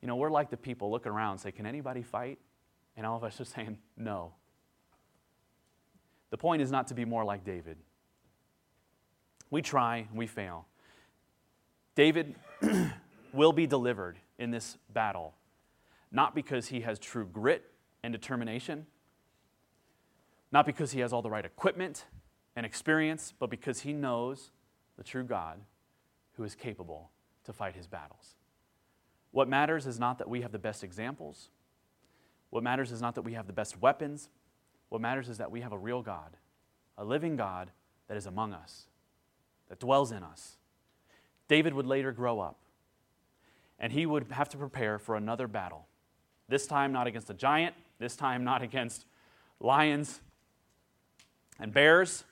You 0.01 0.07
know, 0.07 0.17
we're 0.17 0.31
like 0.31 0.49
the 0.49 0.57
people 0.57 0.91
looking 0.91 1.11
around 1.11 1.31
and 1.33 1.41
say, 1.41 1.51
Can 1.51 1.65
anybody 1.65 2.03
fight? 2.03 2.39
And 2.97 3.05
all 3.05 3.15
of 3.15 3.23
us 3.23 3.39
are 3.39 3.45
saying, 3.45 3.77
No. 3.95 4.33
The 6.31 6.37
point 6.37 6.61
is 6.61 6.69
not 6.69 6.87
to 6.87 6.93
be 6.93 7.05
more 7.05 7.23
like 7.23 7.43
David. 7.45 7.77
We 9.49 9.61
try, 9.61 10.07
we 10.13 10.27
fail. 10.27 10.67
David 11.95 12.35
will 13.33 13.51
be 13.51 13.65
delivered 13.65 14.17
in 14.39 14.49
this 14.49 14.77
battle, 14.91 15.35
not 16.11 16.33
because 16.33 16.69
he 16.69 16.81
has 16.81 16.97
true 16.97 17.25
grit 17.25 17.69
and 18.01 18.11
determination, 18.11 18.87
not 20.51 20.65
because 20.65 20.93
he 20.93 21.01
has 21.01 21.13
all 21.13 21.21
the 21.21 21.29
right 21.29 21.45
equipment 21.45 22.05
and 22.55 22.65
experience, 22.65 23.33
but 23.37 23.51
because 23.51 23.81
he 23.81 23.93
knows 23.93 24.51
the 24.97 25.03
true 25.03 25.23
God 25.23 25.59
who 26.33 26.43
is 26.43 26.55
capable 26.55 27.11
to 27.43 27.53
fight 27.53 27.75
his 27.75 27.85
battles. 27.85 28.35
What 29.31 29.47
matters 29.47 29.85
is 29.85 29.99
not 29.99 30.17
that 30.17 30.29
we 30.29 30.41
have 30.41 30.51
the 30.51 30.57
best 30.57 30.83
examples. 30.83 31.49
What 32.49 32.63
matters 32.63 32.91
is 32.91 33.01
not 33.01 33.13
that 33.15 33.21
we 33.21 33.33
have 33.33 33.45
the 33.45 33.53
best 33.53 33.79
weapons. 33.79 34.29
What 34.87 35.01
matters 35.01 35.29
is 35.29 35.37
that 35.37 35.51
we 35.51 35.61
have 35.61 35.73
a 35.73 35.77
real 35.77 36.01
God, 36.01 36.37
a 36.97 37.03
living 37.03 37.35
God 37.35 37.69
that 38.07 38.17
is 38.17 38.25
among 38.25 38.53
us, 38.53 38.87
that 39.67 39.79
dwells 39.79 40.11
in 40.11 40.23
us. 40.23 40.57
David 41.47 41.73
would 41.73 41.85
later 41.85 42.11
grow 42.11 42.39
up 42.39 42.57
and 43.79 43.93
he 43.93 44.05
would 44.05 44.31
have 44.31 44.49
to 44.49 44.57
prepare 44.57 44.99
for 44.99 45.15
another 45.15 45.47
battle. 45.47 45.87
This 46.47 46.67
time, 46.67 46.91
not 46.91 47.07
against 47.07 47.29
a 47.29 47.33
giant, 47.33 47.75
this 47.99 48.15
time, 48.15 48.43
not 48.43 48.61
against 48.61 49.05
lions 49.59 50.21
and 51.59 51.73
bears. 51.73 52.23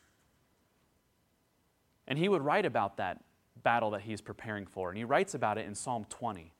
And 2.07 2.17
he 2.17 2.29
would 2.29 2.41
write 2.41 2.65
about 2.65 2.97
that 2.97 3.23
battle 3.63 3.91
that 3.91 4.01
he's 4.01 4.21
preparing 4.21 4.65
for. 4.65 4.89
And 4.89 4.97
he 4.97 5.03
writes 5.03 5.33
about 5.33 5.57
it 5.57 5.65
in 5.65 5.75
Psalm 5.75 6.05
20. 6.09 6.53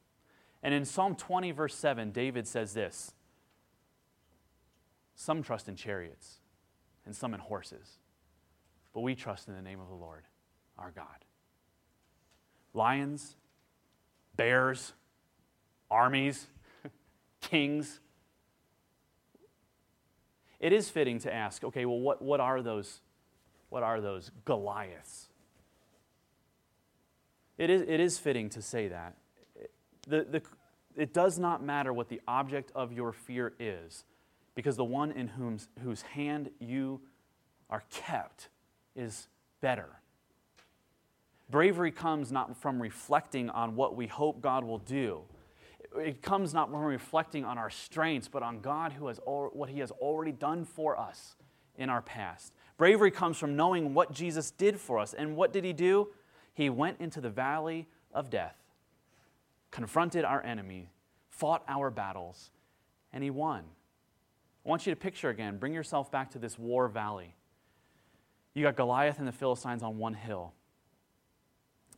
And 0.63 0.73
in 0.73 0.85
Psalm 0.85 1.15
20, 1.15 1.51
verse 1.51 1.75
7, 1.75 2.11
David 2.11 2.47
says 2.47 2.73
this 2.73 3.13
Some 5.15 5.41
trust 5.41 5.67
in 5.67 5.75
chariots 5.75 6.39
and 7.05 7.15
some 7.15 7.33
in 7.33 7.39
horses, 7.39 7.99
but 8.93 9.01
we 9.01 9.15
trust 9.15 9.47
in 9.47 9.55
the 9.55 9.61
name 9.61 9.79
of 9.79 9.87
the 9.87 9.95
Lord, 9.95 10.23
our 10.77 10.91
God. 10.91 11.25
Lions 12.73 13.35
bears, 14.37 14.93
armies, 15.91 16.47
kings. 17.41 17.99
It 20.59 20.73
is 20.73 20.89
fitting 20.89 21.19
to 21.19 21.33
ask, 21.33 21.63
okay, 21.63 21.85
well, 21.85 21.99
what, 21.99 22.21
what 22.21 22.39
are 22.39 22.61
those? 22.61 23.01
What 23.69 23.83
are 23.83 23.99
those 23.99 24.31
Goliaths? 24.45 25.27
It 27.57 27.69
is, 27.69 27.81
it 27.81 27.99
is 27.99 28.17
fitting 28.17 28.49
to 28.51 28.61
say 28.61 28.87
that. 28.87 29.15
The, 30.07 30.25
the, 30.29 30.41
it 30.95 31.13
does 31.13 31.37
not 31.37 31.63
matter 31.63 31.91
what 31.91 32.07
the 32.07 32.21
object 32.27 32.71
of 32.73 32.93
your 32.93 33.11
fear 33.11 33.53
is, 33.59 34.05
because 34.55 34.77
the 34.77 34.85
one 34.85 35.11
in 35.11 35.27
whom's, 35.27 35.67
whose 35.83 36.01
hand 36.01 36.49
you 36.59 37.01
are 37.69 37.83
kept 37.91 38.49
is 38.95 39.27
better. 39.59 39.99
Bravery 41.49 41.91
comes 41.91 42.31
not 42.31 42.57
from 42.57 42.81
reflecting 42.81 43.49
on 43.49 43.75
what 43.75 43.95
we 43.95 44.07
hope 44.07 44.41
God 44.41 44.63
will 44.63 44.79
do. 44.79 45.21
It 45.95 46.21
comes 46.21 46.53
not 46.53 46.69
from 46.69 46.81
reflecting 46.81 47.45
on 47.45 47.57
our 47.57 47.69
strengths, 47.69 48.27
but 48.27 48.43
on 48.43 48.59
God 48.59 48.91
who 48.91 49.07
has 49.07 49.19
al- 49.25 49.51
what 49.53 49.69
He 49.69 49.79
has 49.79 49.91
already 49.91 50.33
done 50.33 50.65
for 50.65 50.99
us 50.99 51.35
in 51.77 51.89
our 51.89 52.01
past. 52.01 52.53
Bravery 52.77 53.11
comes 53.11 53.37
from 53.37 53.55
knowing 53.55 53.93
what 53.93 54.11
Jesus 54.11 54.51
did 54.51 54.79
for 54.79 54.99
us. 54.99 55.13
And 55.13 55.35
what 55.35 55.53
did 55.53 55.63
He 55.63 55.73
do? 55.73 56.09
He 56.53 56.69
went 56.69 56.99
into 56.99 57.21
the 57.21 57.29
valley 57.29 57.87
of 58.13 58.29
death, 58.29 58.57
confronted 59.71 60.25
our 60.25 60.43
enemy, 60.43 60.89
fought 61.29 61.63
our 61.67 61.89
battles, 61.89 62.51
and 63.13 63.23
He 63.23 63.29
won. 63.29 63.63
I 64.65 64.69
want 64.69 64.85
you 64.85 64.91
to 64.91 64.99
picture 64.99 65.29
again, 65.29 65.57
bring 65.57 65.73
yourself 65.73 66.11
back 66.11 66.31
to 66.31 66.39
this 66.39 66.59
war 66.59 66.89
valley. 66.89 67.35
You 68.53 68.63
got 68.63 68.75
Goliath 68.75 69.19
and 69.19 69.27
the 69.27 69.31
Philistines 69.31 69.81
on 69.81 69.97
one 69.97 70.13
hill 70.13 70.53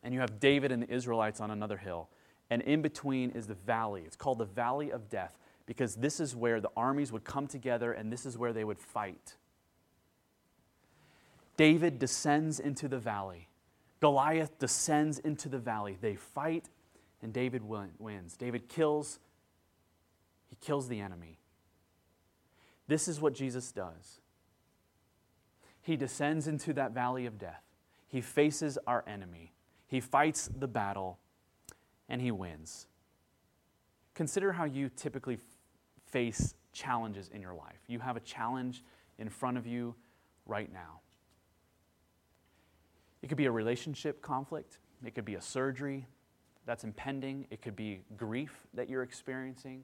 and 0.02 0.14
you 0.14 0.20
have 0.20 0.40
David 0.40 0.72
and 0.72 0.82
the 0.82 0.90
Israelites 0.90 1.40
on 1.40 1.50
another 1.50 1.76
hill. 1.76 2.08
And 2.50 2.62
in 2.62 2.82
between 2.82 3.30
is 3.30 3.46
the 3.46 3.54
valley. 3.54 4.02
It's 4.04 4.16
called 4.16 4.38
the 4.38 4.44
Valley 4.44 4.90
of 4.90 5.08
Death 5.08 5.38
because 5.66 5.94
this 5.94 6.18
is 6.18 6.34
where 6.34 6.60
the 6.60 6.70
armies 6.76 7.12
would 7.12 7.24
come 7.24 7.46
together 7.46 7.92
and 7.92 8.12
this 8.12 8.26
is 8.26 8.36
where 8.36 8.52
they 8.52 8.64
would 8.64 8.78
fight. 8.78 9.36
David 11.56 11.98
descends 11.98 12.58
into 12.58 12.88
the 12.88 12.98
valley. 12.98 13.48
Goliath 14.00 14.58
descends 14.58 15.18
into 15.18 15.48
the 15.48 15.58
valley. 15.58 15.98
They 16.00 16.16
fight, 16.16 16.70
and 17.22 17.32
David 17.32 17.62
wins. 17.62 18.36
David 18.36 18.68
kills, 18.68 19.18
he 20.48 20.56
kills 20.56 20.88
the 20.88 21.00
enemy. 21.00 21.38
This 22.88 23.06
is 23.06 23.20
what 23.20 23.34
Jesus 23.34 23.70
does. 23.72 24.20
He 25.82 25.96
descends 25.96 26.48
into 26.48 26.72
that 26.72 26.92
valley 26.92 27.26
of 27.26 27.38
death. 27.38 27.62
He 28.08 28.20
faces 28.20 28.78
our 28.86 29.04
enemy. 29.06 29.52
He 29.90 29.98
fights 29.98 30.48
the 30.56 30.68
battle 30.68 31.18
and 32.08 32.22
he 32.22 32.30
wins. 32.30 32.86
Consider 34.14 34.52
how 34.52 34.64
you 34.64 34.88
typically 34.88 35.36
face 36.06 36.54
challenges 36.72 37.28
in 37.34 37.42
your 37.42 37.54
life. 37.54 37.80
You 37.88 37.98
have 37.98 38.16
a 38.16 38.20
challenge 38.20 38.84
in 39.18 39.28
front 39.28 39.58
of 39.58 39.66
you 39.66 39.96
right 40.46 40.72
now. 40.72 41.00
It 43.20 43.26
could 43.26 43.36
be 43.36 43.46
a 43.46 43.50
relationship 43.50 44.22
conflict, 44.22 44.78
it 45.04 45.16
could 45.16 45.24
be 45.24 45.34
a 45.34 45.40
surgery 45.40 46.06
that's 46.66 46.84
impending, 46.84 47.46
it 47.50 47.60
could 47.60 47.74
be 47.74 48.02
grief 48.16 48.52
that 48.74 48.88
you're 48.88 49.02
experiencing, 49.02 49.82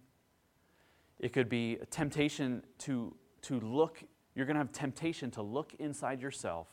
it 1.19 1.33
could 1.33 1.49
be 1.49 1.79
a 1.83 1.87
temptation 1.87 2.63
to, 2.79 3.13
to 3.43 3.59
look, 3.59 4.05
you're 4.37 4.47
going 4.47 4.55
to 4.55 4.61
have 4.61 4.73
temptation 4.73 5.33
to 5.33 5.43
look 5.43 5.75
inside 5.81 6.23
yourself 6.23 6.69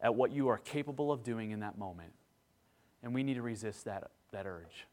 at 0.00 0.12
what 0.12 0.32
you 0.32 0.48
are 0.48 0.58
capable 0.58 1.12
of 1.12 1.22
doing 1.22 1.52
in 1.52 1.60
that 1.60 1.78
moment 1.78 2.12
and 3.02 3.14
we 3.14 3.22
need 3.22 3.34
to 3.34 3.42
resist 3.42 3.84
that, 3.84 4.10
that 4.32 4.46
urge. 4.46 4.86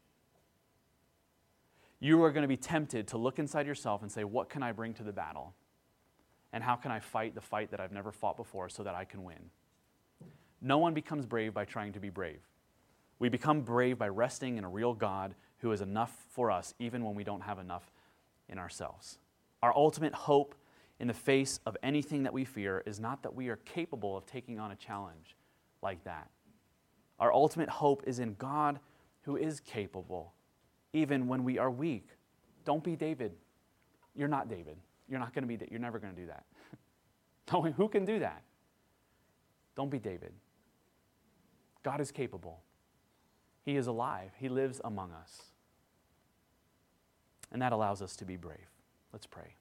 You 1.98 2.22
are 2.24 2.30
going 2.30 2.42
to 2.42 2.48
be 2.48 2.56
tempted 2.56 3.08
to 3.08 3.18
look 3.18 3.38
inside 3.38 3.66
yourself 3.66 4.02
and 4.02 4.10
say, 4.10 4.24
What 4.24 4.48
can 4.48 4.62
I 4.62 4.72
bring 4.72 4.94
to 4.94 5.02
the 5.02 5.12
battle? 5.12 5.54
And 6.52 6.62
how 6.62 6.76
can 6.76 6.90
I 6.90 7.00
fight 7.00 7.34
the 7.34 7.40
fight 7.40 7.70
that 7.70 7.80
I've 7.80 7.92
never 7.92 8.12
fought 8.12 8.36
before 8.36 8.68
so 8.68 8.82
that 8.82 8.94
I 8.94 9.04
can 9.04 9.24
win? 9.24 9.50
No 10.60 10.78
one 10.78 10.94
becomes 10.94 11.26
brave 11.26 11.52
by 11.52 11.64
trying 11.64 11.92
to 11.92 12.00
be 12.00 12.10
brave. 12.10 12.40
We 13.18 13.28
become 13.28 13.62
brave 13.62 13.98
by 13.98 14.08
resting 14.08 14.56
in 14.56 14.64
a 14.64 14.68
real 14.68 14.94
God 14.94 15.34
who 15.58 15.72
is 15.72 15.80
enough 15.80 16.26
for 16.30 16.50
us, 16.50 16.74
even 16.78 17.04
when 17.04 17.14
we 17.14 17.24
don't 17.24 17.42
have 17.42 17.58
enough 17.58 17.90
in 18.48 18.58
ourselves. 18.58 19.18
Our 19.62 19.74
ultimate 19.74 20.14
hope 20.14 20.54
in 21.00 21.08
the 21.08 21.14
face 21.14 21.60
of 21.66 21.76
anything 21.82 22.22
that 22.22 22.32
we 22.32 22.44
fear 22.44 22.82
is 22.86 23.00
not 23.00 23.22
that 23.22 23.34
we 23.34 23.48
are 23.48 23.56
capable 23.56 24.16
of 24.16 24.26
taking 24.26 24.58
on 24.58 24.70
a 24.70 24.76
challenge 24.76 25.36
like 25.82 26.04
that. 26.04 26.30
Our 27.18 27.32
ultimate 27.32 27.68
hope 27.68 28.02
is 28.06 28.18
in 28.18 28.34
God 28.34 28.78
who 29.22 29.36
is 29.36 29.60
capable, 29.60 30.32
even 30.92 31.26
when 31.26 31.44
we 31.44 31.58
are 31.58 31.70
weak. 31.70 32.08
Don't 32.64 32.84
be 32.84 32.96
David. 32.96 33.32
You're 34.14 34.28
not 34.28 34.48
David. 34.48 34.76
You're 35.08 35.20
not 35.20 35.34
going 35.34 35.42
to 35.42 35.48
be, 35.48 35.56
that 35.56 35.70
you're 35.70 35.80
never 35.80 35.98
going 35.98 36.14
to 36.14 36.20
do 36.20 36.26
that. 36.28 36.44
who 37.76 37.88
can 37.88 38.04
do 38.04 38.18
that? 38.18 38.42
Don't 39.76 39.90
be 39.90 39.98
David. 39.98 40.32
God 41.82 42.00
is 42.00 42.10
capable. 42.10 42.60
He 43.64 43.76
is 43.76 43.86
alive. 43.86 44.30
He 44.38 44.48
lives 44.48 44.80
among 44.84 45.12
us. 45.12 45.42
And 47.52 47.62
that 47.62 47.72
allows 47.72 48.02
us 48.02 48.16
to 48.16 48.24
be 48.24 48.36
brave. 48.36 48.70
Let's 49.12 49.26
pray. 49.26 49.54